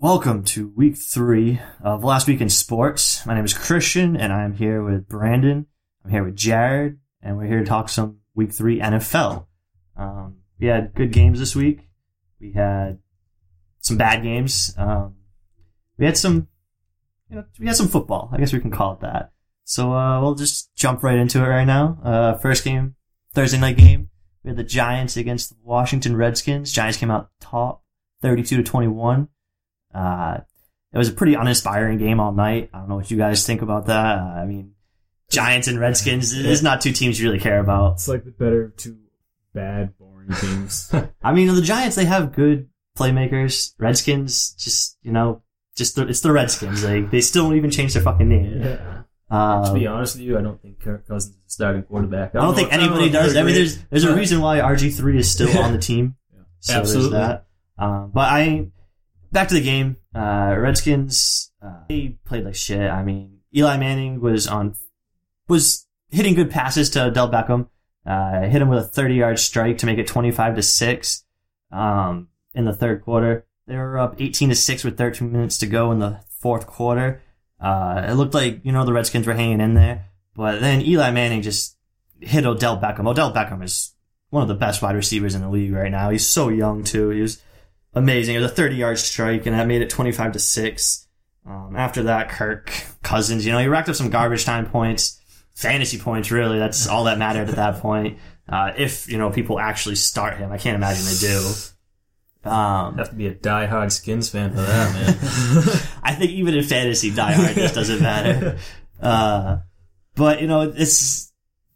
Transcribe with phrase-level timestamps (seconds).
[0.00, 3.26] Welcome to week three of Last Week in Sports.
[3.26, 5.66] My name is Christian and I'm here with Brandon.
[6.04, 9.46] I'm here with Jared and we're here to talk some week three NFL.
[9.96, 11.88] Um, we had good games this week.
[12.40, 13.00] We had
[13.80, 14.72] some bad games.
[14.78, 15.16] Um,
[15.98, 16.46] we had some,
[17.28, 18.30] you know, we had some football.
[18.32, 19.32] I guess we can call it that.
[19.64, 21.98] So, uh, we'll just jump right into it right now.
[22.04, 22.94] Uh, first game,
[23.34, 24.10] Thursday night game.
[24.44, 26.70] We had the Giants against the Washington Redskins.
[26.70, 27.82] Giants came out top
[28.22, 29.26] 32 to 21.
[29.94, 30.38] Uh,
[30.92, 32.70] it was a pretty uninspiring game all night.
[32.72, 34.18] I don't know what you guys think about that.
[34.18, 34.72] Uh, I mean,
[35.30, 37.94] Giants and Redskins is not two teams you really care about.
[37.94, 38.96] It's like the better of two
[39.52, 40.92] bad, boring teams.
[41.22, 43.74] I mean, the Giants they have good playmakers.
[43.78, 45.42] Redskins just you know
[45.76, 46.82] just the, it's the Redskins.
[46.84, 48.62] Like they still don't even change their fucking name.
[48.62, 49.02] yeah.
[49.30, 52.34] Um, To be honest with you, I don't think Kirk Cousins is a starting quarterback.
[52.34, 53.36] I don't think know- anybody know if does.
[53.36, 56.16] I mean, there's there's a reason why RG three is still on the team.
[56.34, 56.40] Yeah.
[56.60, 57.18] So there's Absolutely.
[57.18, 57.46] that.
[57.78, 58.68] Um, but I
[59.32, 59.96] back to the game.
[60.14, 62.90] Uh, Redskins uh, they played like shit.
[62.90, 64.74] I mean, Eli Manning was on
[65.48, 67.68] was hitting good passes to Odell Beckham.
[68.06, 71.24] Uh, hit him with a 30 yard strike to make it 25 to six.
[71.70, 75.66] Um, in the third quarter, they were up 18 to six with 13 minutes to
[75.66, 77.22] go in the fourth quarter.
[77.60, 81.10] Uh, it looked like you know the Redskins were hanging in there, but then Eli
[81.10, 81.76] Manning just
[82.20, 83.08] hit Odell Beckham.
[83.08, 83.94] Odell Beckham is
[84.30, 86.10] one of the best wide receivers in the league right now.
[86.10, 87.10] He's so young too.
[87.10, 87.42] He was
[87.98, 88.36] amazing.
[88.36, 91.06] It was a 30 yard strike, and that made it 25 to six.
[91.46, 95.20] Um, after that, Kirk Cousins, you know, he racked up some garbage time points,
[95.54, 96.30] fantasy points.
[96.30, 98.18] Really, that's all that mattered at that point.
[98.48, 101.52] Uh, if you know people actually start him, I can't imagine they do.
[102.44, 105.08] Um, have to be a die-hard Skins fan for that, man.
[106.02, 108.58] I think even in fantasy, Die Hard just doesn't matter.
[109.02, 109.58] Uh,
[110.14, 111.27] but you know, it's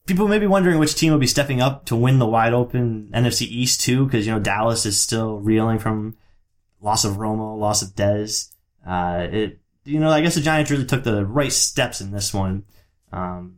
[0.06, 3.10] people may be wondering which team will be stepping up to win the wide open
[3.14, 6.16] NFC East too, because you know Dallas is still reeling from
[6.80, 8.50] loss of Romo, loss of Dez.
[8.86, 12.32] Uh, it you know I guess the Giants really took the right steps in this
[12.34, 12.64] one.
[13.12, 13.56] Um,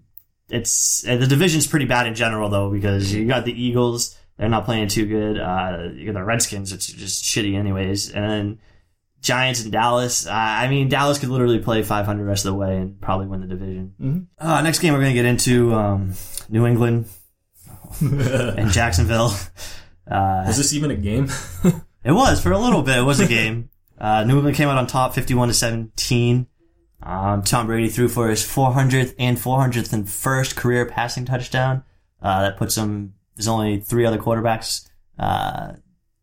[0.50, 4.16] it's the division's pretty bad in general though because you got the Eagles.
[4.36, 5.38] They're not playing too good.
[5.38, 6.72] Uh, you got the Redskins.
[6.72, 8.10] It's just shitty anyways.
[8.10, 8.58] And then
[9.20, 10.26] Giants and Dallas.
[10.26, 13.40] Uh, I mean, Dallas could literally play 500 rest of the way and probably win
[13.42, 13.94] the division.
[14.00, 14.26] Mhm.
[14.38, 16.14] Uh, next game we're going to get into um,
[16.54, 17.06] New England
[18.00, 19.32] and Jacksonville.
[20.08, 21.28] Uh, Is this even a game?
[22.04, 22.98] it was for a little bit.
[22.98, 23.70] It was a game.
[23.98, 26.46] Uh, New England came out on top, 51 to 17.
[27.02, 31.82] Um, Tom Brady threw for his 400th and 400th and first career passing touchdown.
[32.22, 33.14] Uh, that puts him.
[33.34, 34.88] There's only three other quarterbacks
[35.18, 35.72] uh,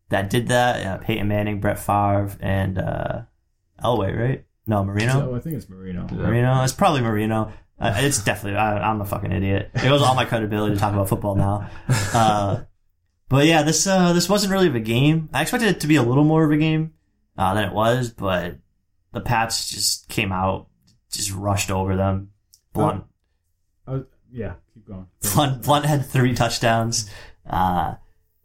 [0.10, 3.22] that did that: uh, Peyton Manning, Brett Favre, and uh,
[3.84, 4.18] Elway.
[4.18, 4.46] Right?
[4.66, 5.12] No, Marino.
[5.12, 6.08] So I think it's Marino.
[6.10, 6.64] Marino.
[6.64, 7.52] It's probably Marino.
[7.82, 8.60] Uh, it's definitely.
[8.60, 9.72] I, I'm a fucking idiot.
[9.74, 11.68] It was all my credibility to talk about football now.
[12.14, 12.64] Uh,
[13.28, 15.30] but yeah, this uh, this wasn't really of a game.
[15.34, 16.94] I expected it to be a little more of a game
[17.38, 18.58] uh, than it was, but
[19.14, 20.68] the Pats just came out,
[21.12, 22.32] just rushed over them.
[22.74, 23.06] Blount,
[23.88, 25.08] Uh, yeah, keep going.
[25.34, 27.10] Blount, Blount had three touchdowns.
[27.50, 27.96] Uh,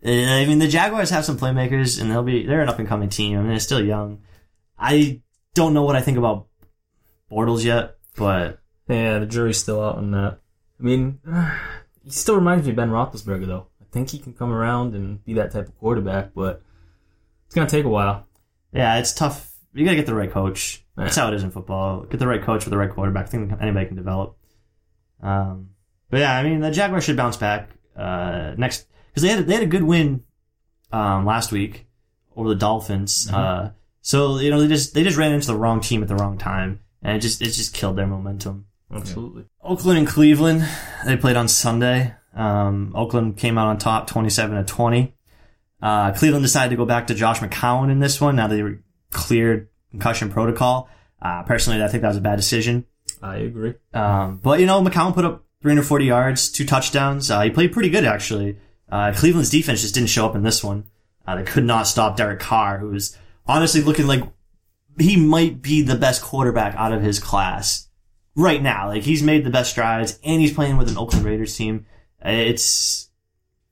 [0.05, 3.09] I mean, the Jaguars have some playmakers, and they'll be they're an up and coming
[3.09, 3.37] team.
[3.37, 4.23] I mean, they're still young.
[4.79, 5.21] I
[5.55, 6.47] don't know what I think about
[7.31, 10.39] Bortles yet, but yeah, the jury's still out on that.
[10.79, 11.21] I mean,
[12.05, 13.67] he still reminds me of Ben Roethlisberger, though.
[13.81, 16.63] I think he can come around and be that type of quarterback, but
[17.47, 18.27] it's gonna take a while.
[18.73, 19.53] Yeah, it's tough.
[19.75, 20.85] You gotta get the right coach.
[20.97, 22.03] That's how it is in football.
[22.05, 23.27] Get the right coach with the right quarterback.
[23.27, 24.37] I think anybody can develop.
[25.23, 25.71] Um,
[26.11, 29.55] but yeah, I mean the Jaguars should bounce back uh, next because they had they
[29.55, 30.25] had a good win
[30.93, 31.87] um, last week
[32.37, 33.31] over the Dolphins.
[33.31, 33.71] Uh,
[34.01, 36.39] so you know they just they just ran into the wrong team at the wrong
[36.39, 38.67] time, and it just it just killed their momentum.
[38.93, 39.45] Absolutely.
[39.63, 40.69] Oakland and Cleveland,
[41.05, 42.15] they played on Sunday.
[42.35, 45.15] Um, Oakland came out on top 27 to 20.
[45.83, 48.37] Uh, Cleveland decided to go back to Josh McCown in this one.
[48.37, 48.81] Now they were
[49.11, 50.89] cleared concussion protocol.
[51.21, 52.87] Uh, personally, I think that was a bad decision.
[53.23, 53.75] I agree.
[53.93, 57.31] Um, but you know, McCown put up 340 yards, two touchdowns.
[57.31, 58.59] Uh, he played pretty good actually.
[58.89, 60.85] Uh, Cleveland's defense just didn't show up in this one.
[61.27, 64.23] Uh, they could not stop Derek Carr, who was honestly looking like
[64.99, 67.86] he might be the best quarterback out of his class
[68.37, 68.89] right now.
[68.89, 71.87] Like he's made the best strides, and he's playing with an Oakland Raiders team.
[72.23, 73.11] It's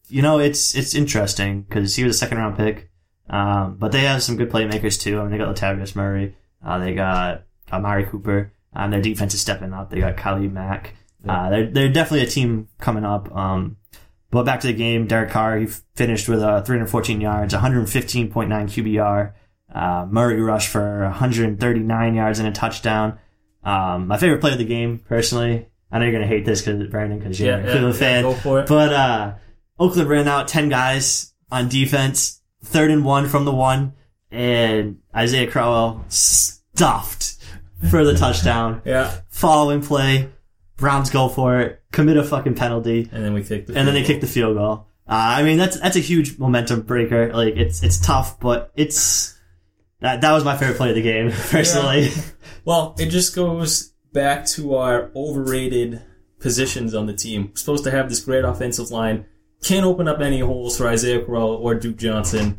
[0.09, 2.91] you know, it's it's interesting because he was a second round pick.
[3.29, 5.19] Um, but they have some good playmakers too.
[5.19, 6.37] I mean, they got Latavius Murray.
[6.65, 8.53] Uh, they got Amari Cooper.
[8.75, 9.91] Um, their defense is stepping up.
[9.91, 10.95] They got Khalil Mack.
[11.27, 13.35] Uh, they're, they're definitely a team coming up.
[13.35, 13.77] Um,
[14.31, 19.33] but back to the game, Derek Carr, he finished with uh, 314 yards, 115.9 QBR.
[19.73, 23.19] Uh, Murray rushed for 139 yards and a touchdown.
[23.65, 25.67] Um, my favorite play of the game, personally.
[25.91, 28.23] I know you're gonna hate this, cause Brandon, because you're Yeah, a Cleveland yeah, fan.
[28.23, 28.69] go for it.
[28.69, 29.35] But uh,
[29.79, 33.93] Oakland ran out 10 guys on defense, third and one from the one.
[34.31, 37.37] and Isaiah Crowell stuffed
[37.91, 38.83] for the touchdown.
[38.85, 39.15] Yeah.
[39.29, 40.29] Following play,
[40.77, 43.67] Browns go for it, commit a fucking penalty, And then we kick.
[43.67, 44.87] the and then they field kick the field goal.
[45.07, 47.33] Uh, I mean, that's that's a huge momentum breaker.
[47.33, 49.39] Like it's it's tough, but it's
[50.01, 52.09] that that was my favorite play of the game personally.
[52.09, 52.25] goal.
[52.65, 56.03] Well, it just goes back to our overrated
[56.41, 57.49] positions on the team.
[57.51, 59.27] We're supposed to have this great offensive line.
[59.63, 62.57] Can't open up any holes for Isaiah Crowell or Duke Johnson.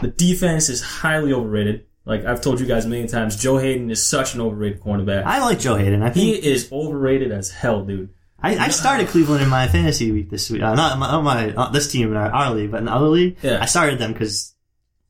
[0.00, 1.86] The defense is highly overrated.
[2.04, 5.24] Like I've told you guys a million times, Joe Haden is such an overrated cornerback.
[5.24, 6.02] I like Joe Haden.
[6.02, 8.10] I think He is overrated as hell, dude.
[8.42, 10.60] I, I started Cleveland in my fantasy week this week.
[10.60, 13.08] Uh, not my, my not this team in our, our league, but in the other
[13.08, 13.38] league.
[13.42, 13.62] Yeah.
[13.62, 14.54] I started them because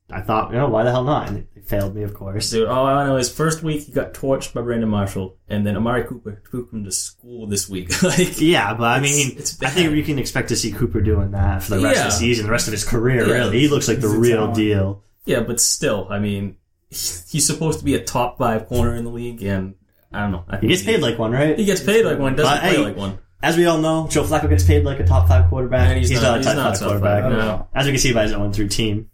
[0.09, 1.27] I thought, you know, why the hell not?
[1.27, 2.49] And failed me, of course.
[2.51, 5.75] Dude, all I know is first week he got torched by Brandon Marshall, and then
[5.75, 8.01] Amari Cooper took him to school this week.
[8.03, 11.31] like, Yeah, but I mean, it's I think we can expect to see Cooper doing
[11.31, 13.27] that for the rest of the season, the rest of his career.
[13.27, 13.33] Yeah.
[13.33, 14.55] Really, he looks like the real talent.
[14.55, 15.03] deal.
[15.25, 16.57] yeah, but still, I mean,
[16.89, 19.75] he's supposed to be a top five corner in the league, and
[20.13, 20.45] I don't know.
[20.47, 21.57] I He gets paid like one, right?
[21.57, 23.19] he gets paid like one, doesn't But, play hey, like one.
[23.43, 25.89] As we all know, Joe Flacco gets paid like a top five quarterback.
[25.89, 27.23] And he's not- a he's top not five a top quarterback.
[27.23, 27.37] five, no.
[27.37, 27.67] no.
[27.75, 29.09] As we can see by his own through team.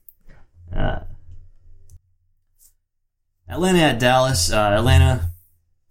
[0.73, 0.99] Uh,
[3.51, 4.51] Atlanta at Dallas.
[4.51, 5.31] Uh, Atlanta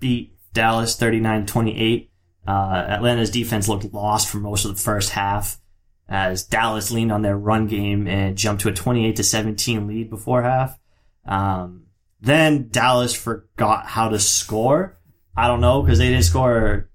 [0.01, 2.09] beat Dallas 39-28.
[2.49, 5.61] Uh, Atlanta's defense looked lost for most of the first half
[6.09, 10.11] as Dallas leaned on their run game and jumped to a 28 to 17 lead
[10.11, 10.79] before half.
[11.27, 11.85] Um,
[12.21, 14.99] then Dallas forgot how to score.
[15.37, 16.91] I don't know because they didn't score.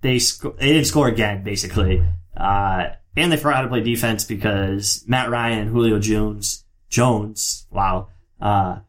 [0.00, 2.04] They sc- they didn't score again basically,
[2.36, 7.66] uh, and they forgot how to play defense because Matt Ryan and Julio Jones Jones
[7.70, 8.08] wow
[8.40, 8.80] uh,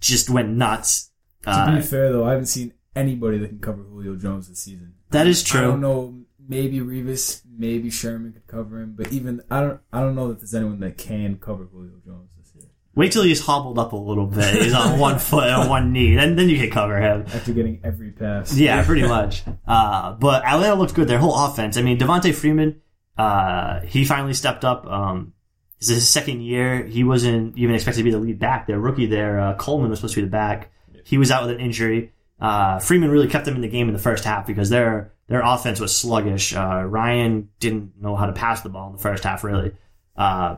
[0.00, 1.10] just went nuts.
[1.44, 4.62] To Uh, be fair, though, I haven't seen anybody that can cover Julio Jones this
[4.62, 4.94] season.
[5.10, 5.60] that is true.
[5.60, 6.16] I don't know.
[6.48, 9.80] Maybe Revis, maybe Sherman could cover him, but even I don't.
[9.92, 12.64] I don't know that there's anyone that can cover Julio Jones this year
[12.96, 14.60] Wait till he's hobbled up a little bit.
[14.60, 16.16] He's on one foot and one knee.
[16.16, 17.24] Then then you can cover him.
[17.32, 18.52] after getting every pass.
[18.56, 19.44] Yeah, pretty much.
[19.66, 21.06] Uh, but Atlanta looked good.
[21.06, 21.76] Their whole offense.
[21.76, 22.80] I mean, Devonta Freeman,
[23.16, 24.86] uh, he finally stepped up.
[24.86, 25.34] Um,
[25.80, 26.84] this is his second year.
[26.84, 28.66] He wasn't even expected to be the lead back.
[28.66, 30.70] Their rookie there, uh, Coleman, was supposed to be the back.
[31.04, 32.12] He was out with an injury.
[32.38, 35.42] Uh, Freeman really kept them in the game in the first half because their their
[35.42, 36.54] offense was sluggish.
[36.54, 39.72] Uh, Ryan didn't know how to pass the ball in the first half, really.
[40.16, 40.56] Uh,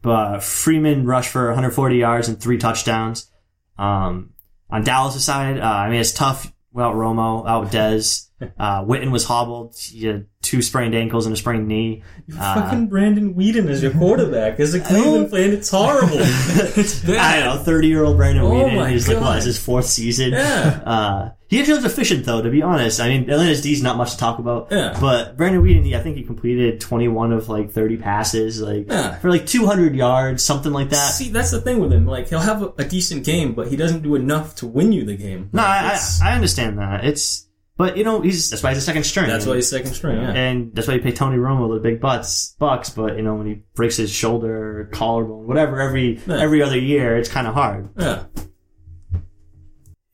[0.00, 3.30] but Freeman rushed for 140 yards and three touchdowns.
[3.76, 4.32] Um,
[4.70, 8.26] on Dallas' side, uh, I mean, it's tough without Romo, out Dez.
[8.58, 9.76] Uh, Witten was hobbled.
[9.76, 12.02] He had two sprained ankles and a sprained knee.
[12.38, 14.58] Uh, Fucking Brandon Weeden is your quarterback.
[14.58, 16.16] As a Cleveland fan, it's horrible.
[16.16, 18.90] it's I know, 30 year old Brandon Oh Weeden.
[18.90, 19.38] He's like, what, God.
[19.40, 20.30] is his fourth season?
[20.32, 20.80] Yeah.
[20.86, 23.00] Uh, he actually was efficient though, to be honest.
[23.00, 24.68] I mean, Atlanta's D's not much to talk about.
[24.70, 24.96] Yeah.
[25.00, 29.18] But Brandon Weeden, he, I think he completed 21 of like 30 passes, like, Yeah.
[29.18, 31.10] for like 200 yards, something like that.
[31.12, 32.06] See, that's the thing with him.
[32.06, 35.04] Like, he'll have a, a decent game, but he doesn't do enough to win you
[35.04, 35.50] the game.
[35.52, 37.04] No, Like, I, I, I understand that.
[37.04, 39.26] It's, but you know, he's, that's why he's a second string.
[39.26, 40.18] that's why he's second string.
[40.20, 40.32] Yeah.
[40.32, 42.90] And that's why you pay Tony Romo the big butts bucks.
[42.90, 46.40] But you know when he breaks his shoulder, collarbone, whatever, every Yeah.
[46.40, 47.88] every other year, it's kind of hard.
[47.98, 48.24] Yeah.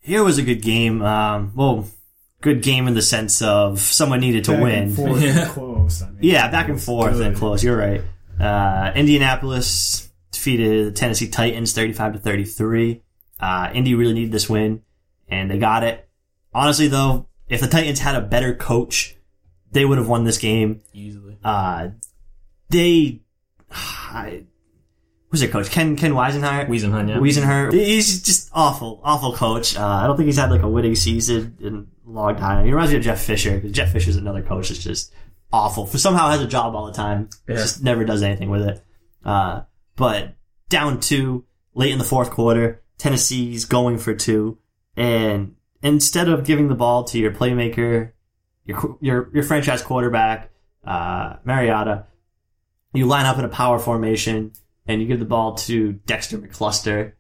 [0.06, 1.02] Here was a good game.
[1.02, 1.86] Um, well,
[2.40, 4.74] good game in the sense of someone needed to Back win.
[4.84, 5.42] and forth Yeah.
[5.42, 6.02] and close.
[6.02, 7.26] I mean, Yeah, back and forth Good.
[7.26, 7.64] and close.
[7.64, 8.02] You're right.
[8.38, 13.02] Uh, Indianapolis defeated the Tennessee Titans 35 to 33.
[13.40, 14.82] Uh, Indy really needed this win,
[15.28, 16.08] and they got it.
[16.54, 19.16] Honestly, though, if the Titans had a better coach,
[19.72, 20.82] they would have won this game.
[20.92, 21.36] Easily.
[21.42, 21.88] Uh,
[22.70, 23.22] they,
[23.70, 24.44] I,
[25.28, 25.70] who's their coach?
[25.70, 26.68] Ken Ken Weisenheimer.
[26.68, 27.20] Whisenhunt, yeah.
[27.72, 29.76] He's just awful, awful coach.
[29.76, 32.64] Uh, I don't think he's had like a winning season in a long time.
[32.64, 35.12] He reminds me of Jeff Fisher because Jeff Fisher's another coach that's just
[35.52, 35.86] awful.
[35.86, 37.56] For somehow has a job all the time, Yeah.
[37.56, 38.84] just never does anything with it.
[39.24, 39.62] Uh,
[39.96, 40.34] but
[40.68, 44.58] down two late in the fourth quarter, Tennessee's going for two,
[44.96, 48.12] and instead of giving the ball to your playmaker,
[48.64, 50.50] your your your franchise quarterback,
[50.84, 52.06] uh, Mariota,
[52.94, 54.52] you line up in a power formation
[54.88, 57.12] and you give the ball to Dexter McCluster.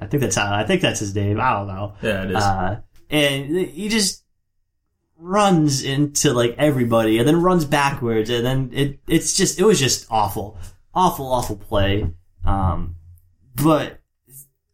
[0.00, 1.40] I think that's how, I think that's his name.
[1.40, 1.94] I don't know.
[2.02, 2.36] Yeah, it is.
[2.36, 2.80] Uh,
[3.10, 4.24] and he just
[5.16, 9.78] runs into like everybody and then runs backwards and then it, it's just, it was
[9.78, 10.58] just awful,
[10.94, 12.10] awful, awful play.
[12.44, 12.96] Um,
[13.54, 14.00] but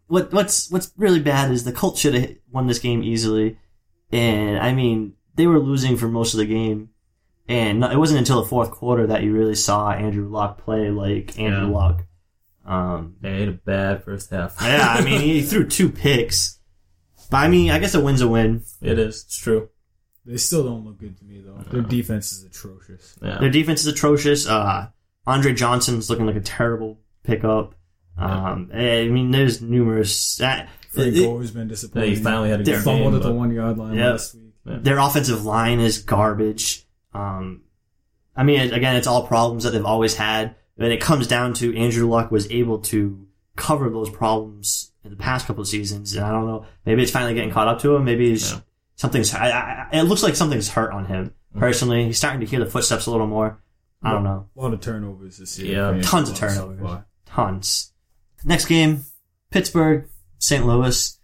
[0.07, 3.59] what, what's, what's really bad is the Colts should have won this game easily.
[4.11, 6.91] And I mean, they were losing for most of the game.
[7.49, 11.39] And it wasn't until the fourth quarter that you really saw Andrew Luck play like
[11.39, 11.75] Andrew Yeah.
[11.75, 12.07] Luck.
[12.71, 14.57] Um, they had a bad first half.
[14.61, 16.59] yeah, I mean, he threw two picks.
[17.31, 18.63] But I mean, I guess a win's a win.
[18.81, 19.25] it is.
[19.25, 19.69] It's true.
[20.27, 21.57] They still don't look good to me though.
[21.71, 23.19] Their defense is atrocious.
[23.23, 23.39] Yeah.
[23.39, 24.47] Their defense is atrocious.
[24.49, 24.89] Uh,
[25.27, 27.75] Andre Johnson's looking like a terrible pickup.
[28.19, 30.41] Um, I mean, there's numerous.
[30.41, 32.11] Uh, Frank it- Gore's been Yeah, disappointing.
[32.11, 33.17] he finally had a They're good fumbled game.
[33.17, 34.11] at the one yard line Yeah.
[34.11, 34.45] last week.
[34.65, 36.87] their offensive line is garbage.
[37.15, 37.63] Um,
[38.37, 40.55] I mean, again, it's all problems that they've always had.
[40.77, 45.17] But it comes down to Andrew Luck was able to cover those problems in the
[45.17, 46.67] past couple of seasons, and I don't know.
[46.87, 48.05] Maybe it's finally getting caught up to him.
[48.05, 48.61] Maybe it's, Yeah.
[48.97, 49.35] something's.
[49.35, 52.05] I, I, it looks like something's hurt on him personally.
[52.07, 53.61] He's starting to hear the footsteps a little more.
[54.03, 54.49] I don't know.
[54.57, 55.95] A lot of turnovers this year.
[55.97, 57.05] Yeah, tons of Luck so turnovers.
[57.27, 57.93] Tons.
[58.45, 59.05] Next game,
[59.51, 60.09] Pittsburgh,
[60.39, 60.65] St.
[60.67, 61.19] Louis.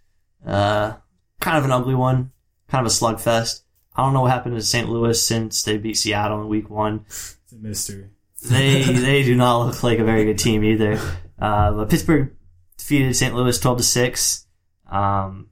[0.45, 0.93] Uh,
[1.41, 2.31] kind of an ugly one.
[2.67, 3.63] Kind of a slugfest.
[3.95, 4.87] I don't know what happened to St.
[4.87, 7.05] Louis since they beat Seattle in week one.
[7.07, 8.09] It's a mystery.
[8.43, 10.99] They they do not look like a very good team either.
[11.39, 12.35] Uh, but Pittsburgh
[12.77, 13.35] defeated St.
[13.35, 14.45] Louis twelve to six.
[14.89, 15.49] Um,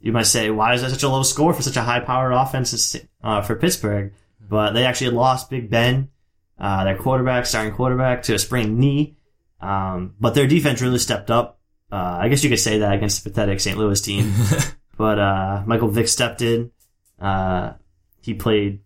[0.00, 2.32] you might say, why is that such a low score for such a high powered
[2.32, 4.12] offense uh, for Pittsburgh?
[4.40, 6.10] But they actually lost Big Ben,
[6.58, 9.16] uh, their quarterback, starting quarterback, to a sprained knee.
[9.60, 11.60] Um, but their defense really stepped up.
[11.90, 13.78] Uh, I guess you could say that against the pathetic St.
[13.78, 14.32] Louis team.
[14.96, 16.72] but uh, Michael Vick stepped in.
[17.20, 17.74] Uh,
[18.20, 18.80] he played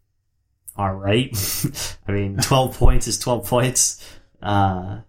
[0.78, 1.30] all right.
[2.09, 4.04] I mean, 12 points is 12 points.
[4.42, 5.00] Uh,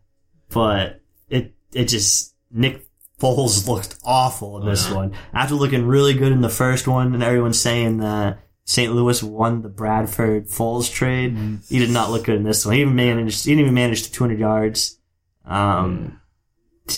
[0.50, 2.86] but it, it just, Nick
[3.20, 5.14] Foles looked awful in this one.
[5.34, 8.94] After looking really good in the first one and everyone's saying that St.
[8.94, 11.38] Louis won the Bradford Foles trade,
[11.70, 12.76] he did not look good in this one.
[12.76, 15.00] He even managed, he didn't even manage 200 yards.
[15.46, 16.20] Um,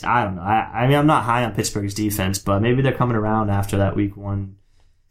[0.04, 0.42] I don't know.
[0.42, 3.78] I, I mean, I'm not high on Pittsburgh's defense, but maybe they're coming around after
[3.78, 4.58] that week one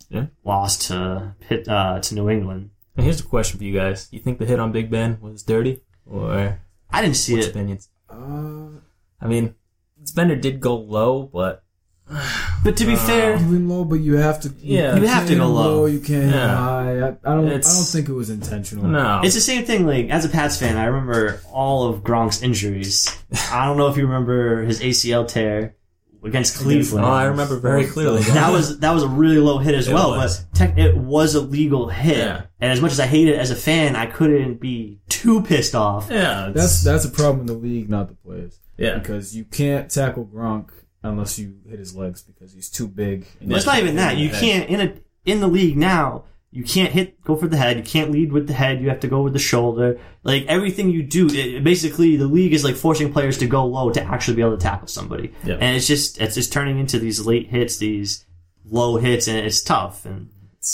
[0.08, 0.26] Yeah.
[0.44, 2.70] loss to Pitt, uh, to New England.
[2.98, 5.44] And here's a question for you guys: You think the hit on Big Ben was
[5.44, 6.58] dirty, or
[6.90, 7.50] I didn't see what's it.
[7.50, 7.88] opinions?
[8.10, 8.80] Uh,
[9.20, 9.54] I mean,
[10.16, 11.62] Bender did go low, but
[12.64, 14.52] But to be fair, you went low, but you have to.
[14.58, 14.96] Yeah.
[14.96, 15.86] You have to go hit low.
[15.86, 16.56] You can't Yeah.
[16.56, 16.98] high.
[17.00, 17.46] I, I don't.
[17.46, 18.86] It's- I don't think it was intentional.
[18.88, 19.86] no, it's the same thing.
[19.86, 23.16] Like as a Pats fan, I remember all of Gronk's injuries.
[23.52, 25.76] I don't know if you remember his ACL tear
[26.24, 27.04] against Cleveland.
[27.04, 28.22] Oh, I remember very clearly.
[28.34, 30.40] that was that was a really low hit as It well, was.
[30.40, 32.16] but tech, it was a legal hit.
[32.18, 32.42] Yeah.
[32.60, 35.74] And as much as I hate it as a fan, I couldn't be too pissed
[35.74, 36.08] off.
[36.10, 38.58] yeah, That's that's a problem in the league, not the players.
[38.76, 38.98] yeah.
[38.98, 40.70] Because you can't tackle Gronk
[41.02, 43.26] unless you hit his legs because he's too big.
[43.40, 44.16] and It's not even that.
[44.16, 44.68] You in the head.
[44.68, 44.94] can't in a
[45.30, 46.24] in the league now.
[46.50, 47.76] You can't hit go for the head.
[47.76, 48.80] You can't lead with the head.
[48.80, 50.00] You have to go with the shoulder.
[50.22, 53.90] Like everything you do, it, basically the league is like forcing players to go low
[53.90, 55.34] to actually be able to tackle somebody.
[55.44, 55.58] Yep.
[55.60, 58.24] And it's just it's just turning into these late hits, these
[58.64, 60.06] low hits, and it's tough.
[60.06, 60.30] And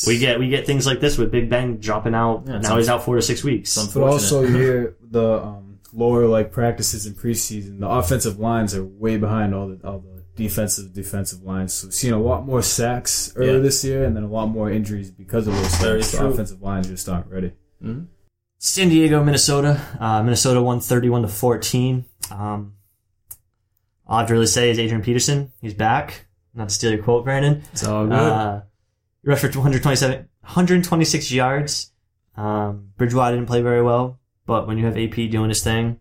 [0.07, 2.45] we get we get things like this with Big Ben dropping out.
[2.47, 3.73] Yeah, now he's out four to six weeks.
[3.73, 7.81] Some- But also, you hear the um, lower like practices in preseason.
[7.81, 11.73] The offensive lines are way behind all the all the defensive defensive lines.
[11.75, 13.59] So we've seen a lot more sacks earlier Yeah.
[13.61, 16.13] this year, and then a lot more injuries because of those sacks.
[16.13, 17.53] The offensive lines just aren't ready.
[17.83, 18.07] Mhm.
[18.59, 19.81] San Diego, Minnesota.
[20.01, 22.05] Uh, Minnesota won 31 to 14.
[22.31, 22.73] Um,
[24.07, 25.53] all I have to really say is Adrian Peterson.
[25.61, 26.27] He's back.
[26.55, 27.63] Not to steal your quote, Brandon.
[27.73, 28.13] It's all good.
[28.15, 28.61] Uh,
[29.25, 31.93] rushed for 227, 126 yards.
[32.37, 35.99] Um, Bridgewater didn't play very well, but when you have AP doing his thing,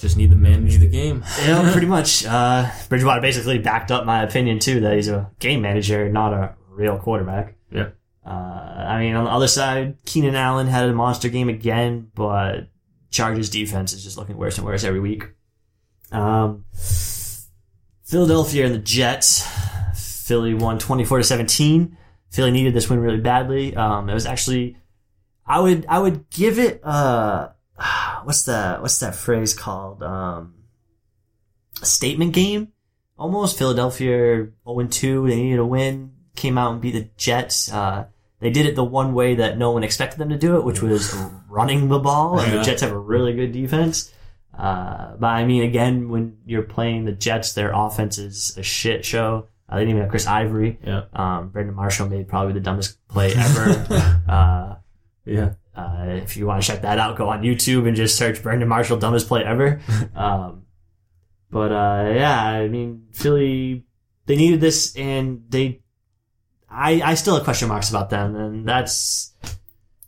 [0.00, 1.24] Just need to manage the game.
[1.40, 2.24] yeah, pretty much.
[2.24, 6.54] Uh, Bridgewater basically backed up my opinion too that he's a game manager, not a
[6.70, 7.54] real quarterback.
[7.70, 7.88] Yeah.
[8.24, 12.68] Uh, I mean, on the other side, Keenan Allen had a monster game again, but
[13.10, 15.24] Chargers defense is just looking worse and worse every week.
[16.12, 16.64] Um,
[18.04, 19.46] Philadelphia and the Jets.
[20.26, 21.96] Philly won 24 to 17.
[22.30, 23.74] Philly needed this win really badly.
[23.74, 24.76] Um, it was actually,
[25.46, 27.48] I would, I would give it, uh,
[28.24, 30.02] what's that, what's that phrase called?
[30.02, 30.54] Um,
[31.82, 32.72] statement game
[33.18, 33.58] almost.
[33.58, 35.28] Philadelphia 0-2.
[35.28, 36.12] They needed a win.
[36.36, 37.72] Came out and beat the Jets.
[37.72, 38.06] Uh,
[38.40, 40.80] they did it the one way that no one expected them to do it, which
[40.80, 41.14] was
[41.48, 42.38] running the ball.
[42.38, 44.12] And the Jets have a really good defense.
[44.56, 49.04] Uh, but I mean, again, when you're playing the Jets, their offense is a shit
[49.04, 49.48] show.
[49.68, 50.78] Uh, they didn't even have Chris Ivory.
[50.84, 51.04] Yeah.
[51.12, 54.22] Um, Brandon Marshall made probably the dumbest play ever.
[54.28, 54.74] uh,
[55.24, 55.54] Yeah.
[55.78, 58.68] Uh, if you want to check that out, go on YouTube and just search Brandon
[58.68, 59.80] Marshall dumbest play ever.
[60.16, 60.64] um,
[61.52, 63.84] but uh, yeah, I mean Philly,
[64.26, 65.82] they needed this, and they,
[66.68, 69.34] I, I still have question marks about them, and that's,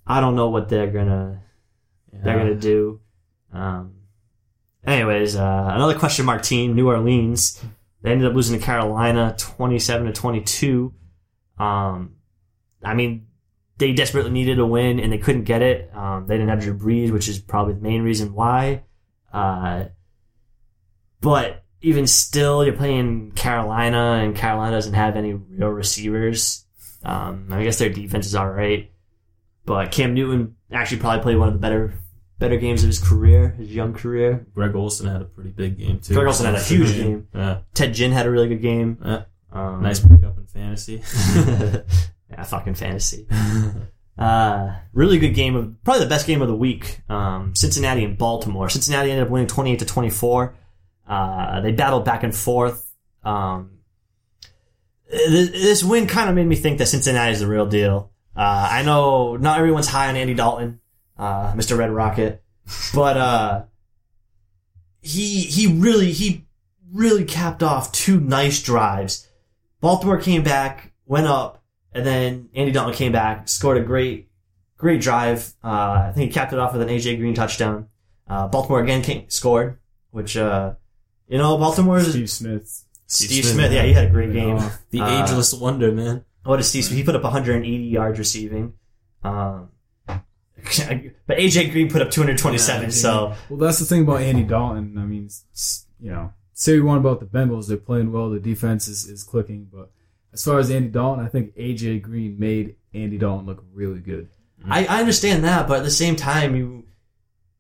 [0.05, 1.41] I don't know what they're gonna,
[2.13, 3.01] they're gonna do.
[3.53, 3.95] Um,
[4.85, 7.63] anyways, uh, another question mark team, New Orleans.
[8.03, 10.95] They ended up losing to Carolina, twenty-seven to twenty-two.
[11.59, 12.17] Um,
[12.83, 13.27] I mean,
[13.81, 15.91] they desperately needed a win and they couldn't get it.
[15.95, 18.85] Um, they didn't have Drew Brees, which is probably the main reason why.
[19.33, 19.87] Uh,
[21.23, 26.67] but even still, you're playing Carolina, and Carolina doesn't have any real receivers.
[27.03, 28.91] Um, I guess their defense is all right,
[29.65, 31.95] but Cam Newton actually probably played one of the better
[32.39, 34.47] better games of his career, his young career.
[34.55, 36.13] Greg Olsen had a pretty big game too.
[36.15, 37.29] Greg Olsen had a huge game.
[37.35, 38.99] Yeah, Ted Ginn had a really good game.
[39.03, 39.23] yeah.
[39.53, 41.03] Um, nice pickup in fantasy.
[42.47, 43.27] fucking fantasy.
[44.21, 47.01] Uh, really good game of probably the best game of the week.
[47.09, 48.69] Um, Cincinnati and Baltimore.
[48.69, 50.55] Cincinnati ended up winning twenty eight to twenty four.
[51.09, 52.95] Uh, they battled back and forth.
[53.25, 53.79] Um,
[55.09, 58.13] this, this win kind of made me think that Cincinnati is the real deal.
[58.37, 60.81] Uh, I know not everyone's high on Andy Dalton,
[61.19, 61.79] uh, Mr.
[61.79, 62.43] Red Rocket,
[62.95, 63.65] but uh,
[65.01, 66.47] he he really he
[66.93, 69.29] really capped off two nice drives.
[69.81, 71.60] Baltimore came back, went up,
[71.93, 74.29] and then Andy Dalton came back, scored a great,
[74.77, 75.53] great drive.
[75.63, 77.89] Uh, I think he capped it off with an AJ Green touchdown.
[78.29, 79.79] Uh, Baltimore again came, scored,
[80.11, 80.75] which, uh,
[81.29, 82.85] you know, Baltimore's Steve, Steve Smith.
[83.07, 83.73] Steve Smith.
[83.73, 84.59] Yeah, he had a great game.
[84.91, 86.25] The Uh, ageless wonder, man.
[86.45, 86.97] What is Steve Smith?
[86.99, 88.75] He put up 180 yards receiving.
[89.25, 89.71] Um,
[90.07, 94.97] but AJ Green put up 227, Yeah, so Well, that's the thing about Andy Dalton.
[94.99, 95.29] I mean,
[96.01, 99.25] you know, say we want about the Bengals, they're playing well, the defense is, is
[99.25, 99.91] clicking, but
[100.33, 104.29] as far as Andy Dalton, I think AJ Green made Andy Dalton look really good.
[104.69, 106.85] I, I understand that, but at the same time, you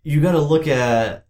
[0.02, 1.26] you got to look at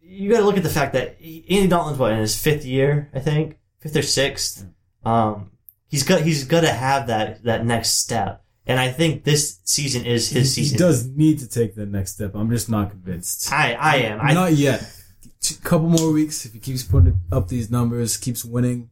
[0.00, 2.64] you got to look at the fact that he- Andy Dalton's what in his fifth
[2.64, 4.66] year, I think, fifth or sixth.
[5.04, 5.52] Um,
[5.88, 10.04] he's got he's got to have that that next step, and I think this season
[10.04, 10.78] is his He season.
[10.78, 12.34] He does need to take the next step.
[12.34, 13.52] I'm just not convinced.
[13.52, 14.20] I I am.
[14.20, 14.84] I, not yet.
[15.50, 18.90] A couple more weeks, if he keeps putting up these numbers, keeps winning,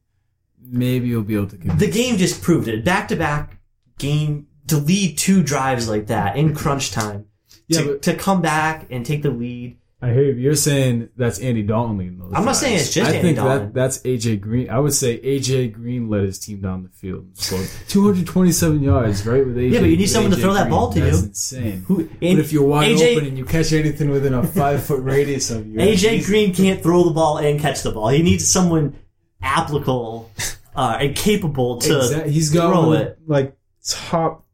[0.62, 1.81] maybe you'll be able to convince.
[1.81, 2.85] the game just proved it.
[2.85, 3.59] Back to back
[3.99, 7.26] game to lead two drives like that in crunch time.
[7.69, 9.76] Yeah, to, but- to come back and take the lead.
[10.02, 10.33] I hear you.
[10.33, 12.29] You're saying that's Andy Dalton leading those.
[12.29, 12.61] I'm not drives.
[12.61, 13.59] saying it's just I Andy think Dalton.
[13.67, 14.71] that that's AJ Green.
[14.71, 17.26] I would say AJ Green led his team down the field.
[17.35, 19.45] So 227 yards, right?
[19.45, 21.19] With AJ, Yeah, but you need with someone to AJ throw that ball to That's
[21.21, 21.26] you.
[21.29, 21.83] insane.
[21.87, 25.02] Who But if you're wide AJ open and you catch anything within a five foot
[25.02, 28.09] radius of you, AJ Green can't throw the ball and catch the ball.
[28.09, 28.97] He needs someone
[29.43, 30.31] applicable
[30.75, 32.33] uh, and capable to Exactly.
[32.33, 33.19] He's got throw one it.
[33.27, 33.57] like
[33.87, 34.45] top.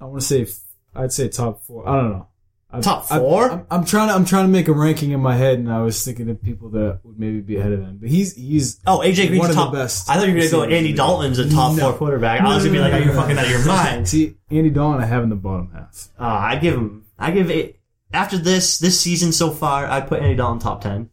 [0.00, 0.46] I want to say
[0.94, 1.88] I'd say top four.
[1.88, 2.26] I don't know.
[2.74, 3.50] I'm, Top I'm- four?
[3.50, 5.82] I'm, I'm trying to I'm trying to make a ranking in my head, and I
[5.82, 7.98] was thinking of people that would maybe be ahead of him.
[8.00, 9.72] But he's he's Oh, AJ Green's one of top.
[9.72, 10.08] the best.
[10.08, 11.90] I thought you were gonna go Andy Dalton's a top No.
[11.90, 12.40] four quarterback.
[12.40, 14.08] I was gonna be like, are you fucking out of your mind?
[14.08, 16.08] See, Andy Dalton, I have in the bottom half.
[16.18, 17.04] Uh, I give him.
[17.18, 17.78] I give it.
[18.10, 21.10] After this this season so far, I put Andy Dalton top ten.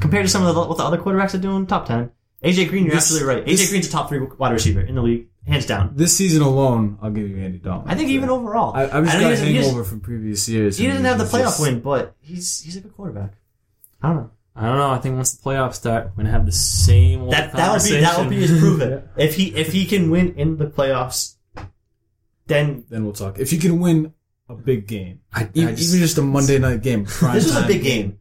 [0.00, 2.10] Compared to some of the, what the other quarterbacks are doing, top ten.
[2.42, 3.46] AJ Green, you're This- absolutely right.
[3.46, 5.92] this- AJ Green's a top three wide receiver in the league, hands down.
[5.94, 7.88] This season alone, I'll give you Andy Dalton.
[7.90, 8.74] I think even overall.
[8.74, 10.76] I, I've just I know got a hangover doesn't- from previous years.
[10.78, 13.34] He and doesn't have the playoff just- win, but he's he's a good quarterback.
[14.02, 14.30] I don't know.
[14.56, 14.90] I don't know.
[14.90, 17.82] I think once the playoffs start, we're gonna have the same old That that would
[17.88, 18.78] be that would be his conversation.
[18.78, 19.08] proven.
[19.16, 21.36] If he if he can win in the playoffs,
[22.46, 23.38] then Then we'll talk.
[23.38, 24.12] If you can win
[24.48, 27.56] a big game, I, even, just, even just a Monday night game, prime this was
[27.56, 28.18] a time big game.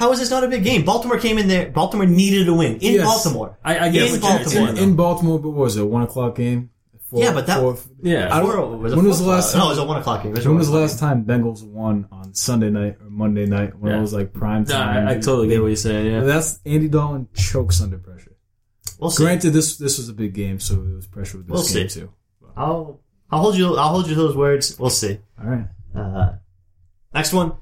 [0.00, 0.84] How is this not a big game?
[0.84, 1.70] Baltimore came in there.
[1.70, 3.04] Baltimore needed a win in Yes.
[3.04, 3.58] Baltimore.
[3.62, 4.68] I, I get in Baltimore.
[4.70, 5.82] in, in Baltimore, but what was it?
[5.82, 6.70] A one o'clock game.
[7.10, 8.34] Four- Yeah, but that- four- yeah.
[8.34, 9.54] I don't- Four- was when was the last o'clock?
[9.54, 10.32] No, time- it was a one o'clock game.
[10.32, 13.78] Was When was the o'clock last time Bengals won on Sunday night or Monday night
[13.78, 13.98] when Yeah.
[13.98, 15.06] it was like prime No, time?
[15.06, 16.06] I, I totally get what you're saying.
[16.06, 16.20] Yeah.
[16.20, 18.36] That's Andy Dalton chokes under pressure.
[18.98, 19.22] We'll see.
[19.24, 21.88] Granted, this this was a big game, so it was pressure with this We'll game
[21.90, 22.00] see.
[22.00, 22.10] too.
[22.56, 23.76] I'll I'll hold you.
[23.76, 24.78] I'll hold you to those words.
[24.78, 25.18] We'll see.
[25.42, 25.66] All right.
[25.94, 26.32] Uh,
[27.12, 27.52] next one,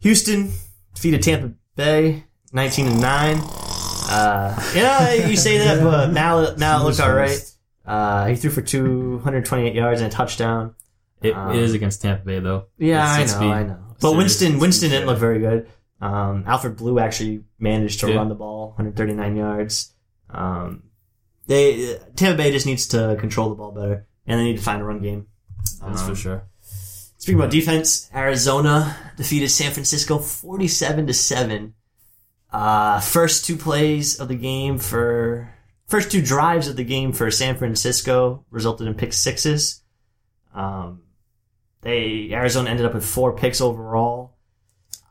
[0.00, 0.50] Houston
[0.94, 3.38] defeated Tampa Bay, nineteen and nine.
[3.38, 7.40] Uh, yeah, you say that, but now now it looked all right.
[7.86, 10.74] Uh, he threw for two hundred twenty-eight yards and a touchdown.
[11.22, 12.66] It, Um, it is against Tampa Bay though.
[12.78, 13.78] Yeah, I know, I know.
[14.00, 14.16] But.
[14.16, 15.68] Winston, Winston didn't look very good.
[16.00, 18.16] Um, Alfred Blue actually managed to Yeah.
[18.16, 19.92] run the ball, 139 yards.
[20.30, 20.84] Um,
[21.46, 24.80] they Tampa Bay just needs to control the ball better, and they need to find
[24.80, 25.26] a run game.
[25.84, 26.42] That's Um, for sure.
[27.30, 31.74] Speaking about defense, Arizona defeated San Francisco 47 to 7.
[32.52, 35.48] Uh, first two plays of the game for
[35.86, 39.80] first two drives of the game for San Francisco resulted in pick sixes.
[40.52, 41.02] Um,
[41.82, 44.34] they Arizona ended up with four picks overall.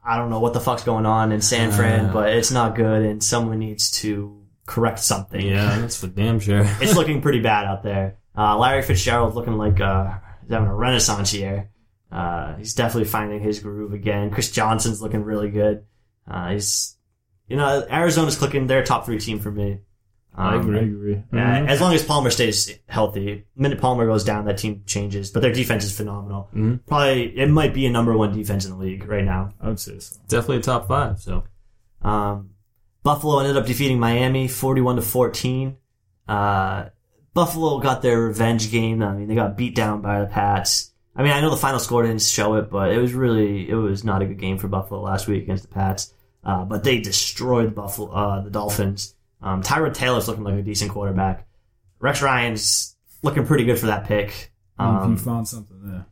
[0.06, 2.14] I don't know what the fuck's going on in San Fran, Uh.
[2.14, 5.40] but it's not good, and someone needs to correct something.
[5.48, 6.66] Yeah, that's for damn sure.
[6.82, 8.18] it's looking pretty bad out there.
[8.38, 11.70] Uh, Larry Fitzgerald looking like uh, he's having a renaissance year.
[12.12, 14.32] Uh, he's definitely finding his groove again.
[14.32, 15.84] Chris Johnson's looking really good.
[16.30, 16.98] Uh, he's,
[17.48, 18.68] you know, Arizona's clicking.
[18.68, 19.80] They're a top three team for me.
[20.36, 20.80] I Um, agree.
[20.80, 21.24] I agree.
[21.34, 23.46] Yeah, as long as Palmer stays healthy.
[23.56, 25.32] The minute Palmer goes down, that team changes.
[25.32, 26.50] But their defense is phenomenal.
[26.56, 26.80] Mhm.
[26.88, 29.54] Probably it might be a number one defense in the league right now.
[29.60, 30.16] I would say so.
[30.28, 31.20] Definitely a top five.
[31.20, 31.44] So
[32.02, 32.52] Um,
[33.04, 35.76] Buffalo ended up defeating Miami 41 to 14.
[36.28, 36.86] Uh,
[37.34, 39.02] Buffalo got their revenge game.
[39.04, 40.89] I mean, they got beat down by the Pats.
[41.20, 43.76] I mean, I know the final score didn't show it, but it was really it
[43.76, 46.14] was not a good game for Buffalo last week against the Pats.
[46.46, 49.16] Uh, but they destroyed Buffalo, uh, the Dolphins.
[49.42, 51.46] Um, Tyrod Taylor's looking like a decent quarterback.
[52.00, 54.54] Rex Ryan's looking pretty good for that pick.
[54.78, 56.06] Um, he found something there.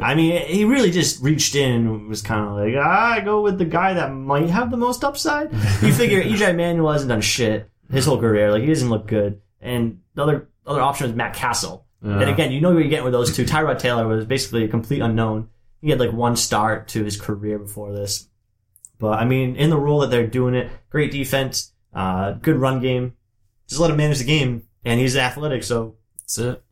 [0.00, 3.42] I mean, he really just reached in and was kind of like, ah, I go
[3.42, 5.52] with the guy that might have the most upside.
[5.82, 8.50] you figure EJ Manuel hasn't done shit his whole career.
[8.50, 9.42] Like, he doesn't look good.
[9.60, 11.84] And the other, other option is Matt Cassel.
[12.04, 12.20] Yeah.
[12.20, 13.44] And again, you know what you're getting with those two.
[13.44, 15.48] Tyrod Taylor was basically a complete unknown.
[15.80, 18.28] He had like one start to his career before this.
[18.98, 22.80] But I mean, in the role that they're doing it, great defense, uh, good run
[22.80, 23.14] game.
[23.68, 24.64] Just let him manage the game.
[24.84, 26.62] And he's athletic, so That's it.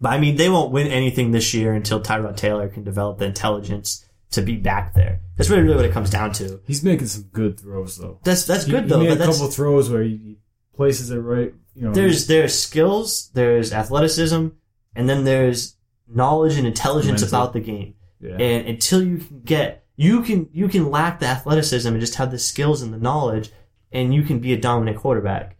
[0.00, 3.24] but I mean, they won't win anything this year until Tyrod Taylor can develop the
[3.24, 5.20] intelligence to be back there.
[5.38, 6.60] That's really, really what it comes down to.
[6.66, 8.20] He's making some good throws though.
[8.24, 8.98] That's that's He- good he though.
[8.98, 10.38] made But a that's, couple throws where he, he
[10.76, 11.54] places it right.
[11.78, 14.48] You know, there's there's skills, there's athleticism,
[14.96, 15.76] and then there's
[16.08, 17.38] knowledge and intelligence Mental.
[17.38, 17.94] about the game.
[18.20, 18.32] yeah.
[18.32, 22.32] And until you can get, you can you can lack the athleticism and just have
[22.32, 23.52] the skills and the knowledge,
[23.92, 25.56] and you can be a dominant quarterback.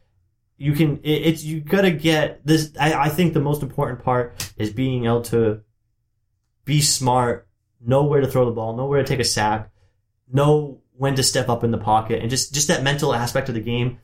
[0.56, 0.96] You can.
[1.04, 2.72] It, it's you gotta get this.
[2.80, 5.60] I, I think the most important part is being able to
[6.64, 7.46] be smart,
[7.80, 9.70] know where to throw the ball, know where to take a sack,
[10.32, 13.54] know when to step up in the pocket, and just just that mental aspect of
[13.54, 14.00] the game.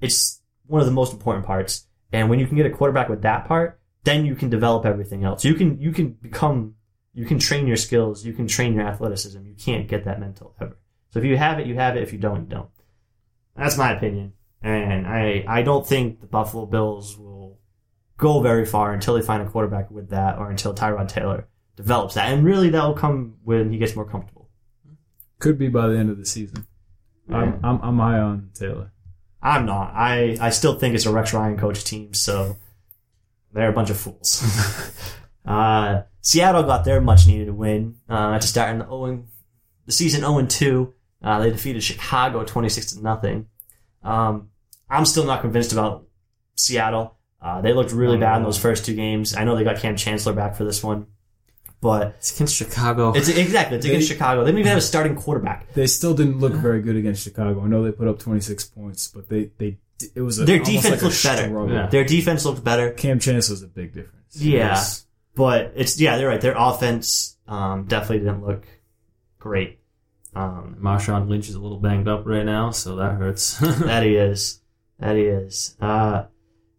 [0.00, 1.86] It's one of the most important parts.
[2.12, 5.24] And when you can get a quarterback with that part, then you can develop everything
[5.24, 5.44] else.
[5.44, 6.74] You can you can become
[7.14, 9.44] you can train your skills, you can train your athleticism.
[9.44, 10.76] You can't get that mental ever.
[11.10, 12.02] So if you have it, you have it.
[12.02, 12.70] If you don't, you don't.
[13.56, 14.32] That's my opinion.
[14.62, 17.58] And I I don't think the Buffalo Bills will
[18.16, 22.14] go very far until they find a quarterback with that or until Tyrod Taylor develops
[22.14, 22.32] that.
[22.32, 24.48] And really that will come when he gets more comfortable.
[25.38, 26.66] Could be by the end of the season.
[27.28, 28.92] I'm, I'm I'm high on Taylor.
[29.42, 29.92] I'm not.
[29.94, 32.56] I, I still think it's a Rex Ryan coach team, so
[33.52, 34.44] they're a bunch of fools.
[35.46, 39.24] uh, Seattle got their much needed win uh, to start in the 0
[39.86, 40.94] the season 0 2.
[41.22, 43.48] Uh, they defeated Chicago 26 to nothing.
[44.02, 44.50] Um,
[44.88, 46.06] I'm still not convinced about
[46.56, 47.16] Seattle.
[47.40, 49.34] Uh, they looked really bad in those first two games.
[49.34, 51.08] I know they got Kam Chancellor back for this one,
[51.82, 53.12] but It's against Chicago.
[53.12, 54.44] it's exactly it's against Chicago.
[54.44, 55.70] They didn't even have a starting quarterback.
[55.74, 57.60] They still didn't look very good against Chicago.
[57.60, 59.76] I know they put up 26 points, but they they
[60.14, 61.68] it was a, Their defense like a looked better.
[61.72, 61.86] Yeah.
[61.88, 62.92] Their defense looked better.
[62.92, 64.36] Kam Chancellor's a big difference.
[64.36, 64.58] Yeah.
[64.58, 65.06] Yes.
[65.34, 66.40] But it's yeah, they're right.
[66.40, 68.64] Their offense um, definitely didn't look
[69.38, 69.80] great.
[70.34, 73.58] Um, Marshawn Lynch is a little banged up right now, so that hurts.
[73.60, 74.60] that he is.
[74.98, 75.76] That he is.
[75.80, 76.24] Uh,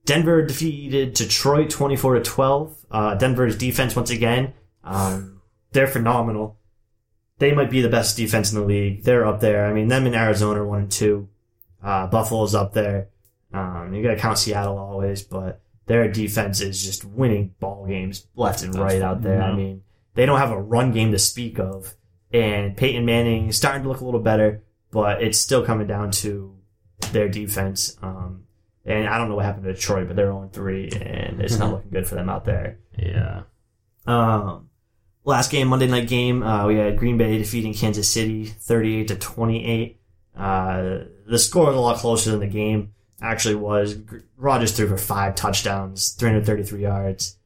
[0.06, 2.76] Denver defeated Detroit twenty four to twelve.
[2.90, 5.42] Uh, Denver's defense once again, um,
[5.72, 6.58] they're phenomenal.
[7.40, 9.04] They might be the best defense in the league.
[9.04, 9.66] They're up there.
[9.66, 11.30] I mean, them in Arizona are one and two.
[11.84, 13.10] Uh, Buffalo's up there.
[13.54, 18.64] Um, you gotta count Seattle always, but their defense is just winning ball games left
[18.64, 19.42] and right out there.
[19.42, 19.84] I mean,
[20.16, 21.96] they don't have a run game to speak of.
[22.32, 26.12] And Peyton Manning is starting to look a little better, but it's still coming down
[26.12, 26.56] to
[27.12, 27.96] their defense.
[28.02, 28.46] Um,
[28.86, 31.72] and I don't know what happened to Detroit, but they're 0 3, and it's not
[31.72, 32.80] looking good for them out there.
[32.98, 33.44] yeah.
[34.06, 34.70] Um,
[35.26, 39.16] last game, Monday night game, uh, we had Green Bay defeating Kansas City 38 to
[39.16, 40.00] 28.
[40.36, 43.96] Uh, the score was a lot closer than the game actually was.
[44.38, 47.38] Rodgers threw for five touchdowns, 333 yards.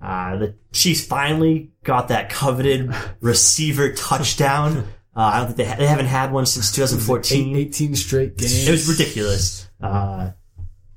[0.00, 4.78] Uh, the Chiefs finally got that coveted receiver touchdown.
[5.14, 7.56] Uh, I don't think they, ha- they haven't had one since 2014.
[7.56, 8.68] Eight- 18 straight games.
[8.68, 9.68] It was ridiculous.
[9.80, 10.30] Uh,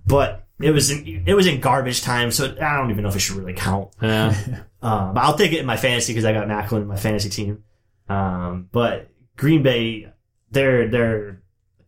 [0.05, 3.15] but it was in, it was in garbage time, so I don't even know if
[3.15, 3.89] it should really count.
[4.01, 4.35] Yeah.
[4.81, 7.29] Uh, but I'll take it in my fantasy because I got Maclin in my fantasy
[7.29, 7.63] team.
[8.09, 10.11] Um, but Green Bay,
[10.51, 11.37] they're they're a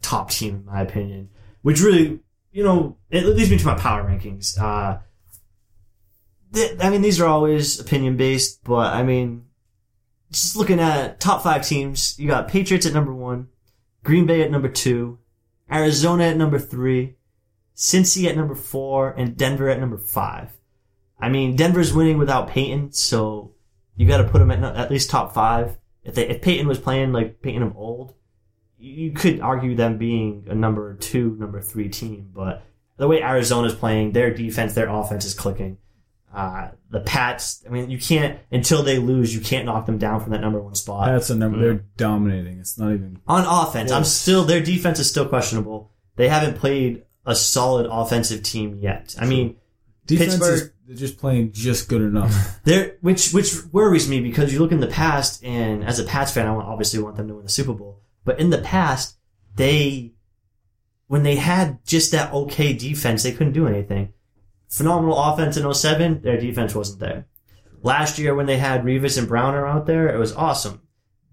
[0.02, 1.30] top team in my opinion,
[1.62, 2.20] which really
[2.52, 4.60] you know it leads me to my power rankings.
[4.60, 5.00] Uh,
[6.54, 9.46] th- I mean these are always opinion based, but I mean
[10.32, 13.50] just looking at top five teams, you got Patriots at number one,
[14.04, 15.20] Green Bay at number two,
[15.72, 17.16] Arizona at number three,
[17.76, 20.52] Cincy at number four, and Denver at number five.
[21.20, 23.54] I mean, Denver's winning without Peyton, so
[23.96, 25.78] you got to put them at at least top five.
[26.04, 28.14] If they if Peyton was playing like Peyton of old,
[28.78, 32.32] you could argue them being a number two, number three team.
[32.34, 32.64] But
[32.98, 35.78] the way Arizona's playing, their defense, their offense is clicking.
[36.34, 40.20] Uh, the Pats, I mean, you can't until they lose, you can't knock them down
[40.20, 41.08] from that number one spot.
[41.08, 41.60] That's a number.
[41.60, 42.60] They're dominating.
[42.60, 43.20] It's not even.
[43.28, 45.92] On offense, I'm still their defense is still questionable.
[46.16, 49.16] They haven't played a solid offensive team yet.
[49.20, 49.58] I mean,
[50.06, 52.60] Defense is, Pittsburgh- they're just playing just good enough.
[52.66, 56.32] There, which which worries me because you look in the past, and as a Pats
[56.32, 58.02] fan, I want, obviously want them to win the Super Bowl.
[58.26, 59.18] But in the past,
[59.56, 60.14] they,
[61.08, 64.14] when they had just that okay defense, they couldn't do anything.
[64.70, 67.28] Phenomenal offense in 07, their defense wasn't there.
[67.82, 70.82] Last year when they had Revis and Browner out there, it was awesome.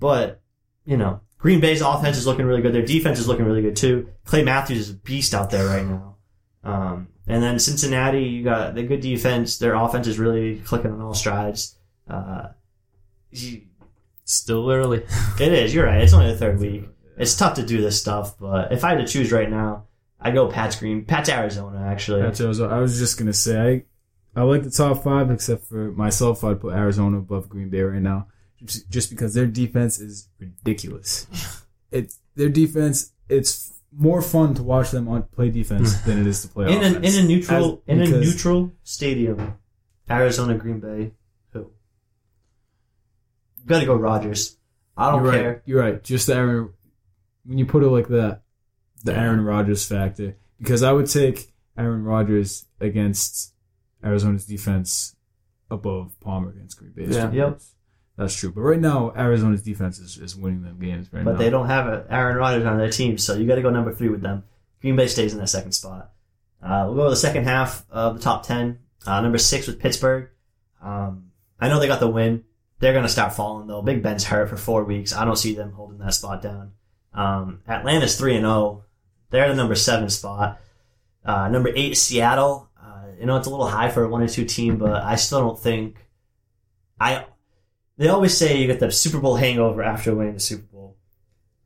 [0.00, 0.42] But,
[0.84, 2.74] you know, Green Bay's offense is looking really good.
[2.74, 4.08] Their defense is looking really good too.
[4.24, 6.16] Clay Matthews is a beast out there right now.
[6.62, 9.58] Um, and then Cincinnati, you got the good defense.
[9.58, 11.76] Their offense is really clicking on all strides.
[12.08, 12.48] Uh,
[13.30, 13.62] you-
[14.24, 14.98] Still early.
[15.40, 15.74] it is.
[15.74, 16.00] You're right.
[16.02, 16.84] It's only the third week.
[17.18, 19.86] It's tough to do this stuff, but if I had to choose right now,
[20.20, 21.84] I'd go Pat's Green, Pat's Arizona.
[21.86, 23.84] Actually, That's what I was, I was just gonna say
[24.36, 26.44] I I like the top five except for myself.
[26.44, 28.28] I'd put Arizona above Green Bay right now,
[28.64, 31.26] just, just because their defense is ridiculous.
[31.92, 36.42] It their defense it's more fun to watch them on play defense than it is
[36.42, 39.54] to play in a, in a neutral As- in a neutral stadium,
[40.08, 41.10] Arizona Green Bay.
[41.52, 41.72] Who?
[43.58, 44.56] You gotta go Rodgers.
[44.96, 45.48] I don't You're care.
[45.52, 45.62] right.
[45.66, 46.04] You're right.
[46.04, 46.70] Just the Aaron.
[47.44, 48.42] When you put it like that,
[49.02, 53.52] the Aaron Rodgers factor, because I would take Aaron Rodgers against
[54.04, 55.16] Arizona's defense
[55.70, 57.26] above Palmer against Green Bay's Yeah.
[57.30, 57.34] defense.
[57.34, 57.60] Yep.
[58.20, 58.52] That's true.
[58.52, 61.38] But right now, Arizona's defense is, is winning them games right But now.
[61.38, 63.94] they don't have a Aaron Rodgers on their team, so you got to go number
[63.94, 64.44] three with them.
[64.82, 66.10] Green Bay stays in that second spot.
[66.62, 68.78] Uh, we'll go to the second half of the top ten.
[69.06, 70.28] Uh, number six with Pittsburgh.
[70.82, 72.44] Um, I know they got the win.
[72.78, 73.80] They're going to start falling though.
[73.80, 75.14] Big Ben's hurt for four weeks.
[75.14, 76.72] I don't see them holding that spot down.
[77.14, 78.84] Um, Atlanta's three and zero.
[79.30, 80.60] They're the number seven spot.
[81.24, 82.68] Uh, number eight Seattle.
[82.78, 85.16] Uh, you know it's a little high for a one or two team, but I
[85.16, 86.06] still don't think.
[87.00, 87.24] I.
[88.00, 90.96] They always say you get the Super Bowl hangover after winning the Super Bowl.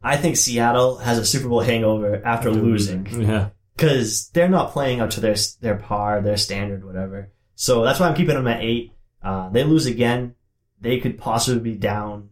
[0.02, 3.50] I think Seattle has a Super Bowl hangover after After losing Yeah.
[3.76, 7.30] because they're not playing up to their their par, their standard, whatever.
[7.54, 8.92] So that's why I'm keeping them at eight.
[9.22, 10.34] Uh, they lose again,
[10.80, 12.30] they could possibly be down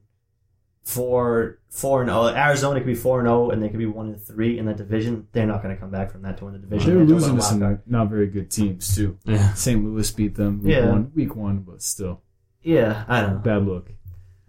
[0.82, 2.26] four four and zero.
[2.26, 4.76] Arizona could be four and zero, and they could be one and three in that
[4.78, 5.28] division.
[5.32, 6.88] They're not going to come back from that to win the division.
[6.96, 7.82] They're They're losing to some card.
[7.86, 9.16] not very good teams too.
[9.24, 9.54] Yeah.
[9.54, 9.82] St.
[9.82, 10.90] Louis beat them week Yeah.
[10.90, 12.20] one, week one, but still
[12.62, 13.38] Yeah, I don't know.
[13.38, 13.90] bad look.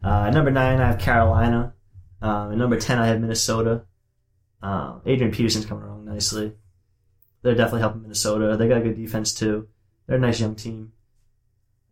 [0.04, 1.74] Uh, number nine, I have Carolina.
[2.22, 3.84] Um, and number ten, I have Minnesota.
[4.62, 6.54] Uh, Adrian Peterson's coming along nicely.
[7.42, 8.56] They're definitely helping Minnesota.
[8.56, 9.68] They got a good defense too.
[10.08, 10.94] They're a nice young team.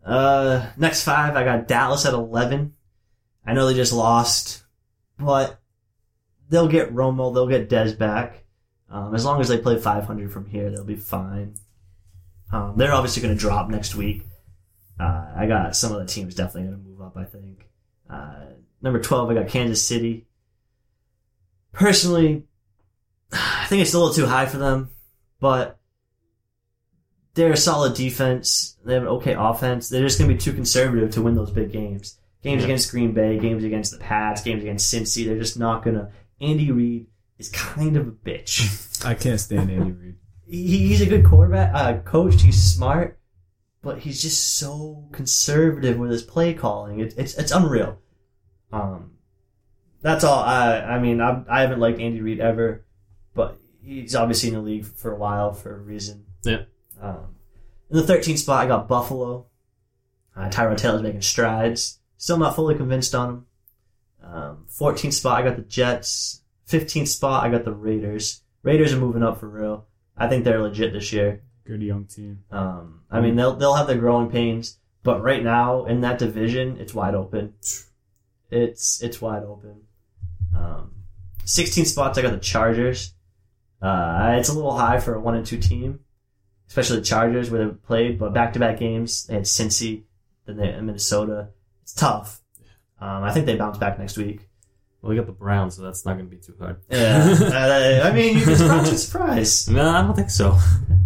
[0.05, 2.73] Uh, next five, I got Dallas at eleven.
[3.45, 4.63] I know they just lost,
[5.17, 5.59] but
[6.49, 8.43] they'll get Romo, they'll get Dez back.
[8.89, 11.55] Um, as long as they play 500 from here, they'll be fine.
[12.51, 14.25] Um, they're obviously going to drop next week.
[15.01, 17.17] Uh, I got some of the teams definitely going to move up.
[17.17, 17.65] I think.
[18.09, 18.45] Uh,
[18.81, 20.27] number 12, I got Kansas City.
[21.71, 22.43] Personally,
[23.31, 24.89] I think it's a little too high for them,
[25.39, 25.79] but
[27.33, 28.77] they're a solid defense.
[28.83, 29.87] They have an okay offense.
[29.89, 32.19] They're just going to be too conservative to win those big games.
[32.43, 32.65] Games Yeah.
[32.65, 35.25] against Green Bay, games against the Pats, games against Cincy.
[35.25, 36.09] They're just not going to.
[36.41, 39.05] Andy Reid is kind of a bitch.
[39.05, 40.15] I can't stand Andy Reid.
[40.45, 42.41] he, he's a good quarterback, uh, coach.
[42.41, 43.17] He's smart,
[43.81, 46.99] but he's just so conservative with his play calling.
[46.99, 47.99] It, it's it's unreal.
[48.71, 49.11] Um,
[50.01, 50.43] that's all.
[50.43, 52.85] I I mean, I I haven't liked Andy Reid ever,
[53.33, 56.25] but he's obviously in the league for a while for a reason.
[56.43, 56.63] Yeah.
[57.01, 57.35] Um,
[57.89, 59.47] in the 13th spot, I got Buffalo.
[60.35, 61.99] Uh, Tyrod Taylor's making strides.
[62.17, 63.45] Still not fully convinced on him.
[64.23, 66.41] Um, 14th spot, I got the Jets.
[66.69, 68.43] 15th spot, I got the Raiders.
[68.63, 69.87] Raiders are moving up for real.
[70.15, 71.43] I think they're legit this year.
[71.63, 72.43] Good young team.
[72.51, 76.77] Um, I mean, they'll they'll have their growing pains, but right now in that division,
[76.79, 77.53] it's wide open.
[78.49, 79.83] It's it's wide open.
[80.55, 80.91] Um,
[81.45, 83.13] 16 spots, I got the Chargers.
[83.81, 86.01] Uh, it's a little high for a one and two team,
[86.67, 90.03] especially the Chargers where they played, but back to back games they had Cincy,
[90.45, 91.49] then they had Minnesota.
[91.81, 92.41] It's tough.
[92.99, 94.47] Um, I think they bounce back next week.
[95.01, 96.77] Well, we got the Browns, so that's not going to be too hard.
[96.89, 97.35] Yeah,
[98.03, 99.69] uh, I mean, you can surprise you surprise.
[99.69, 100.57] No, I don't think so.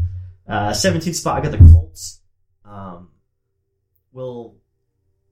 [0.47, 2.21] Uh, 17th spot, I got the Colts.
[2.63, 3.09] Um,
[4.11, 4.55] will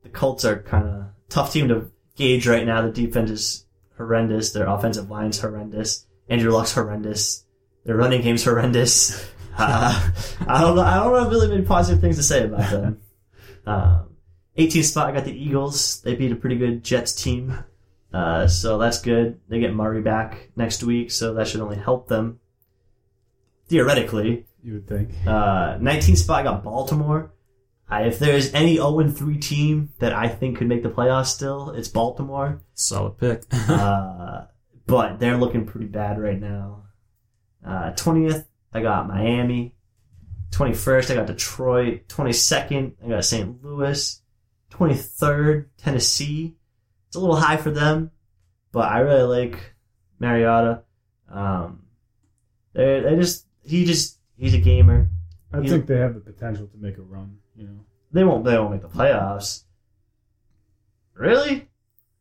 [0.04, 2.82] the Colts are kind of tough team to gauge right now.
[2.82, 3.66] The defense is
[3.98, 4.52] horrendous.
[4.52, 6.06] Their offensive line's horrendous.
[6.30, 7.46] Andrew Luck's horrendous.
[7.86, 9.30] Their running game's horrendous.
[9.56, 10.10] Uh,
[10.48, 10.82] I don't know.
[10.82, 13.00] I don't have really many positive things to say about them.
[13.68, 14.16] Um,
[14.58, 16.02] 18th spot, I got the Eagles.
[16.02, 17.64] They beat a pretty good Jets team.
[18.12, 19.40] Uh, so that's good.
[19.50, 22.40] They get Murray back next week, so that should only help them.
[23.68, 24.48] Theoretically.
[24.64, 25.10] You would think.
[25.28, 27.34] Uh, 19th spot, I got Baltimore.
[27.90, 31.90] I, if there's any 0-3 team that I think could make the playoffs still, it's
[31.90, 32.62] Baltimore.
[32.74, 33.44] Solid pick.
[33.70, 34.46] Uh,
[34.86, 36.84] but they're looking pretty bad right now.
[37.66, 39.76] Uh, 20th, I got Miami.
[40.52, 42.08] 21st, I got Detroit.
[42.10, 43.64] 22nd, I got St.
[43.64, 44.22] Louis.
[44.72, 46.56] 23rd, Tennessee.
[47.08, 48.12] It's a little high for them,
[48.72, 49.76] but I really like
[50.20, 50.84] Mariota.
[51.30, 51.84] Um,
[52.74, 55.10] they they just he just he's a gamer.
[55.54, 57.38] I You- think they have the potential to make a run.
[57.56, 57.80] You know,
[58.12, 58.44] They won't.
[58.44, 59.64] They won't make the playoffs.
[61.16, 61.68] Really,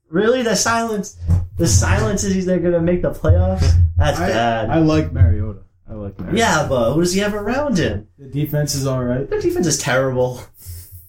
[0.08, 0.42] really?
[0.42, 1.16] The silence.
[1.56, 3.68] The silence is they're gonna make the playoffs.
[3.96, 4.70] That's I, bad.
[4.70, 5.60] I like Mariota.
[5.88, 6.38] I like Mariota.
[6.38, 8.08] yeah, but who does he have around him?
[8.18, 9.28] The defense is all right.
[9.28, 10.42] Their defense is terrible.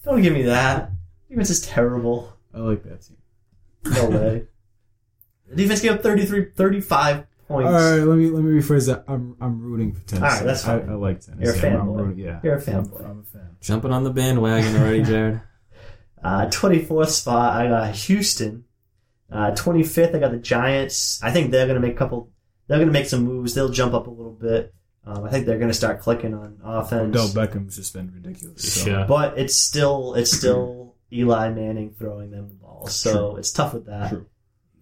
[0.04, 0.92] Don't give me that.
[1.30, 2.34] Defense is terrible.
[2.54, 3.18] I like that team.
[3.86, 4.48] No way.
[5.50, 7.68] The defense gave up 33, 35 points.
[7.68, 9.04] All right, let me let me rephrase that.
[9.08, 10.26] I'm I'm rooting for Tennessee.
[10.26, 10.90] All right, that's I, fine.
[10.90, 11.44] I like Tennessee.
[11.44, 12.18] You're a I'm- I'm fanboy.
[12.18, 13.06] yeah, You're a I'm, fanboy.
[13.10, 13.50] I'm a fan.
[13.62, 15.42] Jumping on the bandwagon already, Jared.
[16.24, 18.64] Uh, 24th spot, I got Houston.
[19.32, 21.22] Uh, 25th, I got the Giants.
[21.24, 22.30] I think they're going to make a couple,
[22.68, 23.54] they're going to make some moves.
[23.56, 24.74] They'll jump up a little bit.
[25.06, 27.10] Um, I think they're going to start clicking on offense.
[27.16, 28.74] Odell Beckham's just been ridiculous.
[28.74, 28.90] So.
[28.90, 29.06] Yeah.
[29.06, 32.88] But it's still, it's still Eli Manning throwing them the ball.
[32.88, 34.10] So it's tough with that.
[34.10, 34.26] True.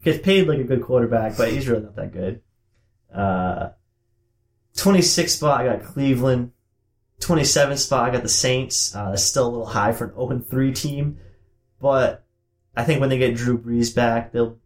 [0.04, 2.42] Gets paid like a good quarterback, but he's really not that good.
[3.13, 3.69] Uh,
[4.76, 6.52] 26th spot, I got Cleveland.
[7.19, 8.95] 27th spot, I got the Saints.
[8.95, 11.19] Uh, that's still a little high for an 0 3 team.
[11.80, 12.24] But
[12.76, 14.58] I think when they get Drew Brees back, they'll.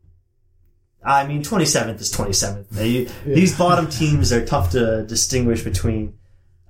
[1.04, 2.70] I mean, 27th is 27th.
[2.70, 6.18] They, These bottom teams are tough to distinguish between.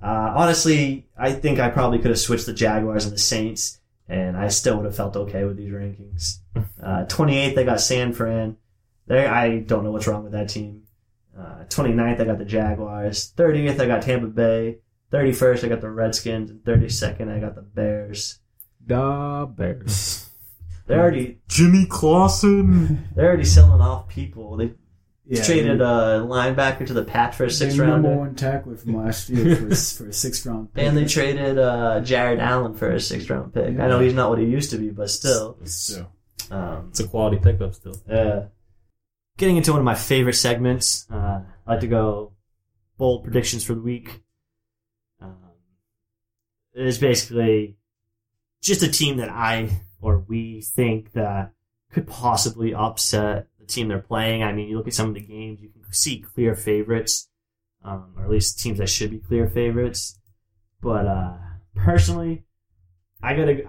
[0.02, 4.36] Uh, honestly, I think I probably could have switched the Jaguars and the Saints, and
[4.36, 6.38] I still would have felt okay with these rankings.
[6.82, 8.56] Uh, 28th, they got San Fran.
[9.06, 10.85] There, I don't know what's wrong with that team.
[11.38, 13.32] Uh, 29th, I got the Jaguars.
[13.36, 14.78] 30th, I got Tampa Bay.
[15.12, 16.50] 31st, I got the Redskins.
[16.50, 18.40] And 32nd, I got the Bears.
[18.86, 20.30] The Bears.
[20.86, 23.08] They're already Jimmy Clausen.
[23.16, 24.56] they're already selling off people.
[24.56, 24.72] They
[25.26, 28.76] Yeah, traded a linebacker to the Pats for a their sixth number rounder, one tackler
[28.76, 30.84] from last year for, a- for a sixth round pick.
[30.84, 33.66] and they traded uh, Jared Allen for a sixth round pick.
[33.80, 35.58] I know he's not what he used to be, but still.
[35.64, 36.06] So,
[36.52, 37.96] Um, It's a quality pickup still.
[38.08, 38.44] Yeah.
[39.38, 41.16] Getting into one of my favorite segments, uh,
[41.66, 42.32] I like to go
[42.96, 44.22] bold predictions for the week.
[45.20, 45.36] Um,
[46.74, 47.76] it is basically
[48.62, 51.52] just a team that I or we think that
[51.90, 54.42] could possibly upset the team they're playing.
[54.42, 57.28] I mean, you look at some of the games, you can see clear favorites,
[57.84, 60.18] um, or at least teams that should be clear favorites.
[60.80, 61.38] But uh,
[61.74, 62.44] personally,
[63.22, 63.62] I gotta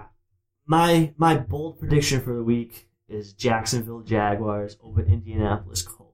[0.66, 6.07] my my bold prediction for the week is Jacksonville Jaguars over Indianapolis Colts.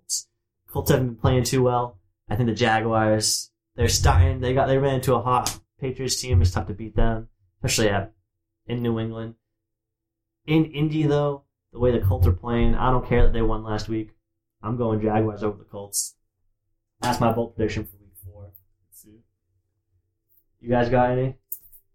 [0.73, 1.99] Colts haven't been playing too well.
[2.27, 4.39] I think the Jaguars they're starting.
[4.39, 6.41] They got they ran into a hot Patriots team.
[6.41, 8.13] It's tough to beat them, especially at
[8.65, 9.35] in New England.
[10.47, 13.63] In Indy though, the way the Colts are playing, I don't care that they won
[13.63, 14.15] last week.
[14.63, 16.15] I'm going Jaguars over the Colts.
[17.01, 18.51] That's my bold prediction for week four.
[20.59, 21.35] You guys got any?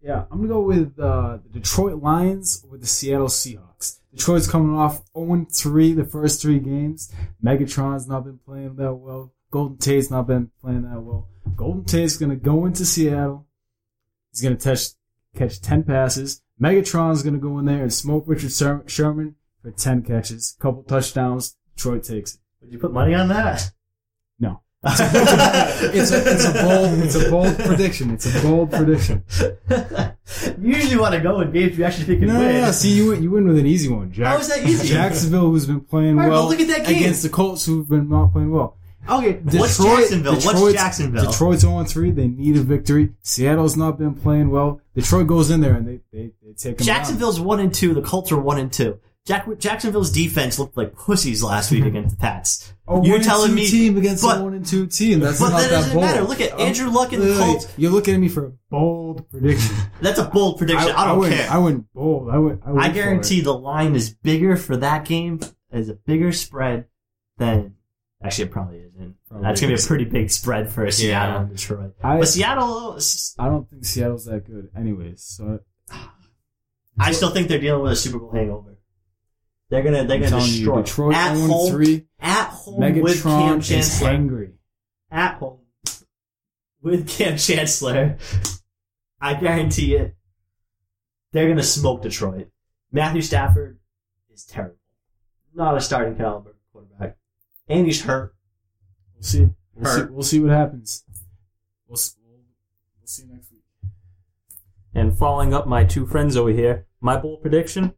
[0.01, 3.99] Yeah, I'm gonna go with uh, the Detroit Lions or the Seattle Seahawks.
[4.13, 7.13] Detroit's coming off 0-3 the first three games.
[7.43, 9.33] Megatron's not been playing that well.
[9.51, 11.27] Golden Tate's not been playing that well.
[11.55, 13.47] Golden Tate's gonna go into Seattle.
[14.31, 14.89] He's gonna touch,
[15.35, 16.41] catch 10 passes.
[16.61, 18.51] Megatron's gonna go in there and smoke Richard
[18.87, 21.57] Sherman for 10 catches, couple touchdowns.
[21.75, 22.41] Detroit takes it.
[22.61, 23.71] Would you put money on that?
[24.81, 24.91] No.
[24.91, 28.11] It's a, it's a bold it's a bold prediction.
[28.11, 29.23] It's a bold prediction.
[29.69, 32.61] you usually want to go in games you actually think can No, no, win.
[32.61, 32.71] no.
[32.71, 34.11] See, you win, you win with an easy one.
[34.11, 34.87] Jack- How is that easy?
[34.87, 36.97] Jacksonville, who's been playing right, well, well, look at that game.
[36.97, 38.77] against the Colts, who've been not playing well.
[39.09, 40.33] Okay, what's Jacksonville?
[40.33, 41.25] what's Detroit's- Jacksonville?
[41.31, 42.11] Detroit's on three.
[42.11, 43.09] They need a victory.
[43.21, 44.81] Seattle's not been playing well.
[44.95, 46.85] Detroit goes in there and they they, they take them.
[46.85, 47.93] Jacksonville's one and two.
[47.93, 48.99] The Colts are one and two.
[49.25, 51.89] Jack, Jacksonville's defense looked like pussies last week mm-hmm.
[51.89, 52.73] against the Pats.
[53.03, 55.19] You're telling me, team against but- a one and two team.
[55.19, 56.05] That's but not that doesn't bold.
[56.05, 56.23] matter.
[56.23, 57.71] Look at Andrew Luck and the Colts.
[57.77, 59.75] You're looking at me for a bold prediction.
[60.01, 60.91] That's a bold prediction.
[60.91, 61.51] I, don't went, care.
[61.51, 62.29] I went bold.
[62.31, 62.61] I went.
[62.65, 65.39] I, went I guarantee the line is bigger for that game
[65.71, 66.85] as a bigger spread
[67.37, 67.75] than.
[68.23, 69.15] Actually, it probably isn't.
[69.29, 71.41] Probably That's gonna be a pretty big spread for Seattle Yeah.
[71.41, 71.93] and Detroit.
[72.03, 72.99] I, But Seattle,
[73.37, 74.69] I don't think Seattle's that good.
[74.75, 75.59] Anyways, so
[76.99, 78.68] I still think they're dealing with a Super Bowl hangover.
[79.69, 81.71] They're gonna they're I'm gonna destroy you, Detroit at 0 home.
[81.71, 82.05] 3.
[82.19, 84.09] At home with Kam Megatron is Chancellor.
[84.09, 84.51] angry.
[85.11, 85.59] At home
[86.81, 88.17] with Kam Chancellor.
[89.21, 90.15] I guarantee it.
[91.31, 92.49] They're gonna smoke Detroit.
[92.91, 93.77] Matthew Stafford
[94.33, 94.75] is terrible.
[95.53, 97.17] Not a starting caliber quarterback,
[97.67, 98.33] and he's hurt.
[99.15, 99.49] We'll see.
[99.75, 101.03] We'll see, we'll see what happens.
[101.87, 102.39] We'll, s- we'll,
[102.99, 103.61] we'll see next week.
[104.93, 107.93] And following up my two friends over here, my bold prediction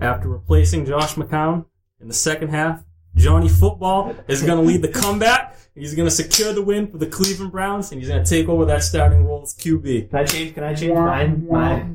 [0.00, 1.66] after replacing Josh McCown
[2.00, 2.82] in the second half,
[3.14, 5.56] Johnny Football is going to lead the comeback.
[5.74, 8.48] He's going to secure the win for the Cleveland Browns, and he's going to take
[8.48, 10.10] over that starting role as QB.
[10.10, 10.54] Can I change?
[10.54, 11.46] Can I change mine?
[11.48, 11.86] My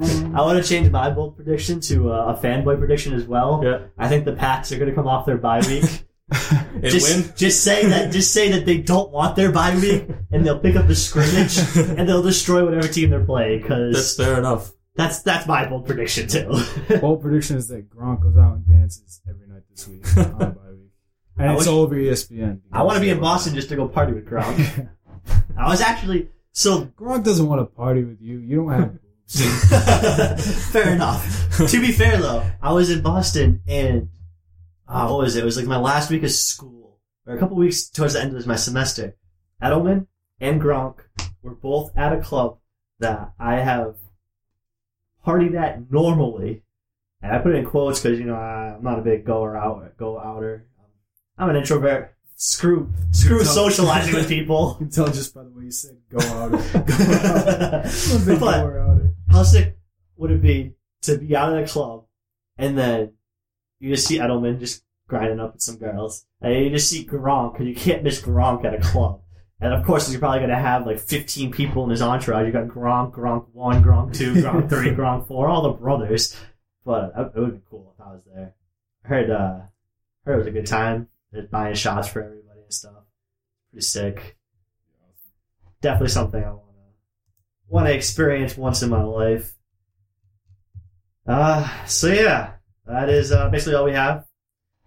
[0.00, 3.60] I want to change my bold prediction to uh, a fanboy prediction as well.
[3.64, 3.80] Yeah.
[3.98, 5.84] I think the Pats are going to come off their bye week.
[6.80, 7.34] And just, win.
[7.36, 8.12] just say that.
[8.12, 11.58] Just say that they don't want their bye week, and they'll pick up the scrimmage
[11.76, 13.62] and they'll destroy whatever team they're playing.
[13.62, 14.70] Because That's fair enough.
[14.98, 16.50] That's that's my bold prediction too.
[17.00, 20.46] Bold prediction is that Gronk goes out and dances every night this week on the
[20.46, 20.90] bye week.
[21.38, 22.62] And I it's wish- all over ESPN.
[22.72, 24.88] I want to be in Boston just to go party with Gronk.
[25.56, 28.38] I was actually so Gronk doesn't want to party with you.
[28.38, 28.98] You don't have
[30.72, 31.56] fair enough.
[31.68, 34.08] to be fair though, I was in Boston and
[34.88, 35.42] uh, what was it?
[35.42, 38.36] It was like my last week of school, or a couple weeks towards the end
[38.36, 39.14] of my semester.
[39.62, 40.06] Edelman
[40.40, 41.00] and Gronk
[41.42, 42.58] were both at a club
[42.98, 43.94] that I have
[45.26, 46.62] partied that normally,
[47.22, 49.56] and I put it in quotes because you know I, I'm not a big goer
[49.56, 50.66] out go outer.
[51.36, 52.14] I'm an introvert.
[52.36, 54.76] Screw screw socializing with people.
[54.78, 56.50] You can tell just by the way you said go out.
[56.52, 57.86] Go out.
[57.86, 59.14] I'm a big But- goer outer.
[59.30, 59.76] How sick
[60.16, 62.04] would it be to be out at a club
[62.56, 63.12] and then
[63.78, 67.52] you just see Edelman just grinding up with some girls, and you just see Gronk
[67.52, 69.20] because you can't miss Gronk at a club.
[69.60, 72.46] And of course, you're probably going to have like 15 people in his entourage.
[72.46, 76.36] You got Gronk, Gronk one, Gronk two, Gronk three, Gronk four, all the brothers.
[76.84, 78.54] But it would be cool if I was there.
[79.04, 79.60] I heard, uh,
[80.24, 81.08] heard it was a good time.
[81.32, 83.04] They're buying shots for everybody and stuff.
[83.70, 84.36] Pretty sick.
[85.80, 86.68] Definitely something I want to
[87.68, 89.52] want to experience once in my life.
[91.26, 92.54] Uh, so yeah,
[92.86, 94.24] that is uh, basically all we have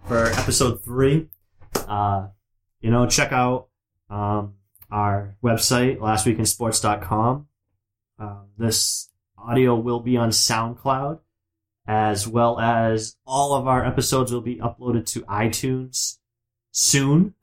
[0.07, 1.28] for episode three.
[1.88, 2.28] Uh,
[2.82, 3.67] you know, check out
[4.09, 4.55] um,
[4.91, 7.47] our website, lastweekinsports.com.
[8.19, 11.19] Um, this audio will be on SoundCloud,
[11.87, 16.17] as well as all of our episodes will be uploaded to iTunes
[16.71, 17.33] soon.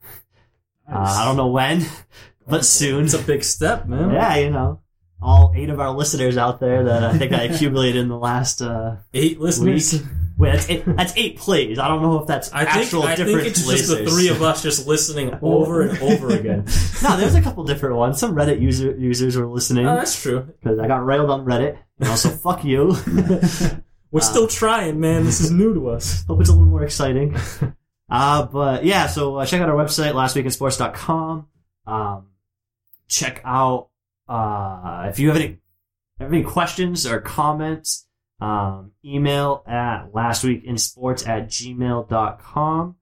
[0.87, 1.85] Uh, I don't know when,
[2.47, 3.05] but soon.
[3.05, 4.11] It's a big step, man.
[4.11, 4.81] Yeah, you know,
[5.21, 8.61] all eight of our listeners out there that I think I accumulated in the last
[8.61, 9.83] uh, Eight week.
[10.39, 11.77] Wait, that's eight, that's eight plays.
[11.77, 14.29] I don't know if that's I think, actual I different think it's just the three
[14.29, 16.65] of us just listening over and over again.
[17.03, 18.17] no, there's a couple different ones.
[18.19, 20.41] Some Reddit user users were listening Oh, that's true.
[20.41, 21.77] because I got railed on Reddit.
[21.99, 22.95] And also, fuck you.
[24.11, 25.25] We're still trying, man.
[25.25, 26.23] This is new to us.
[26.25, 27.35] Hope it's a little more exciting.
[28.09, 31.47] Uh, but yeah, so uh, check out our website, lastweekinsports.com.
[31.85, 32.27] Um,
[33.07, 33.89] check out,
[34.27, 35.57] uh, if you have any,
[36.19, 38.07] have any questions or comments,
[38.41, 42.95] um, email at lastweekinsports at gmail.com.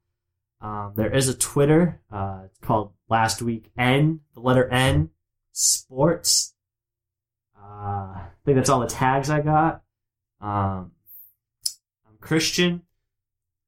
[0.60, 5.12] Um, there is a Twitter, uh, it's called Last Week N, the letter N,
[5.52, 6.54] Sports.
[7.56, 9.84] Uh, I think that's all the tags I got.
[10.42, 10.92] Um,
[12.08, 12.84] I'm Christian.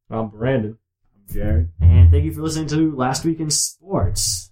[0.10, 0.78] I'm Brandon.
[1.16, 1.70] I'm Jared.
[1.80, 4.49] And thank you for listening to Last Week in Sports.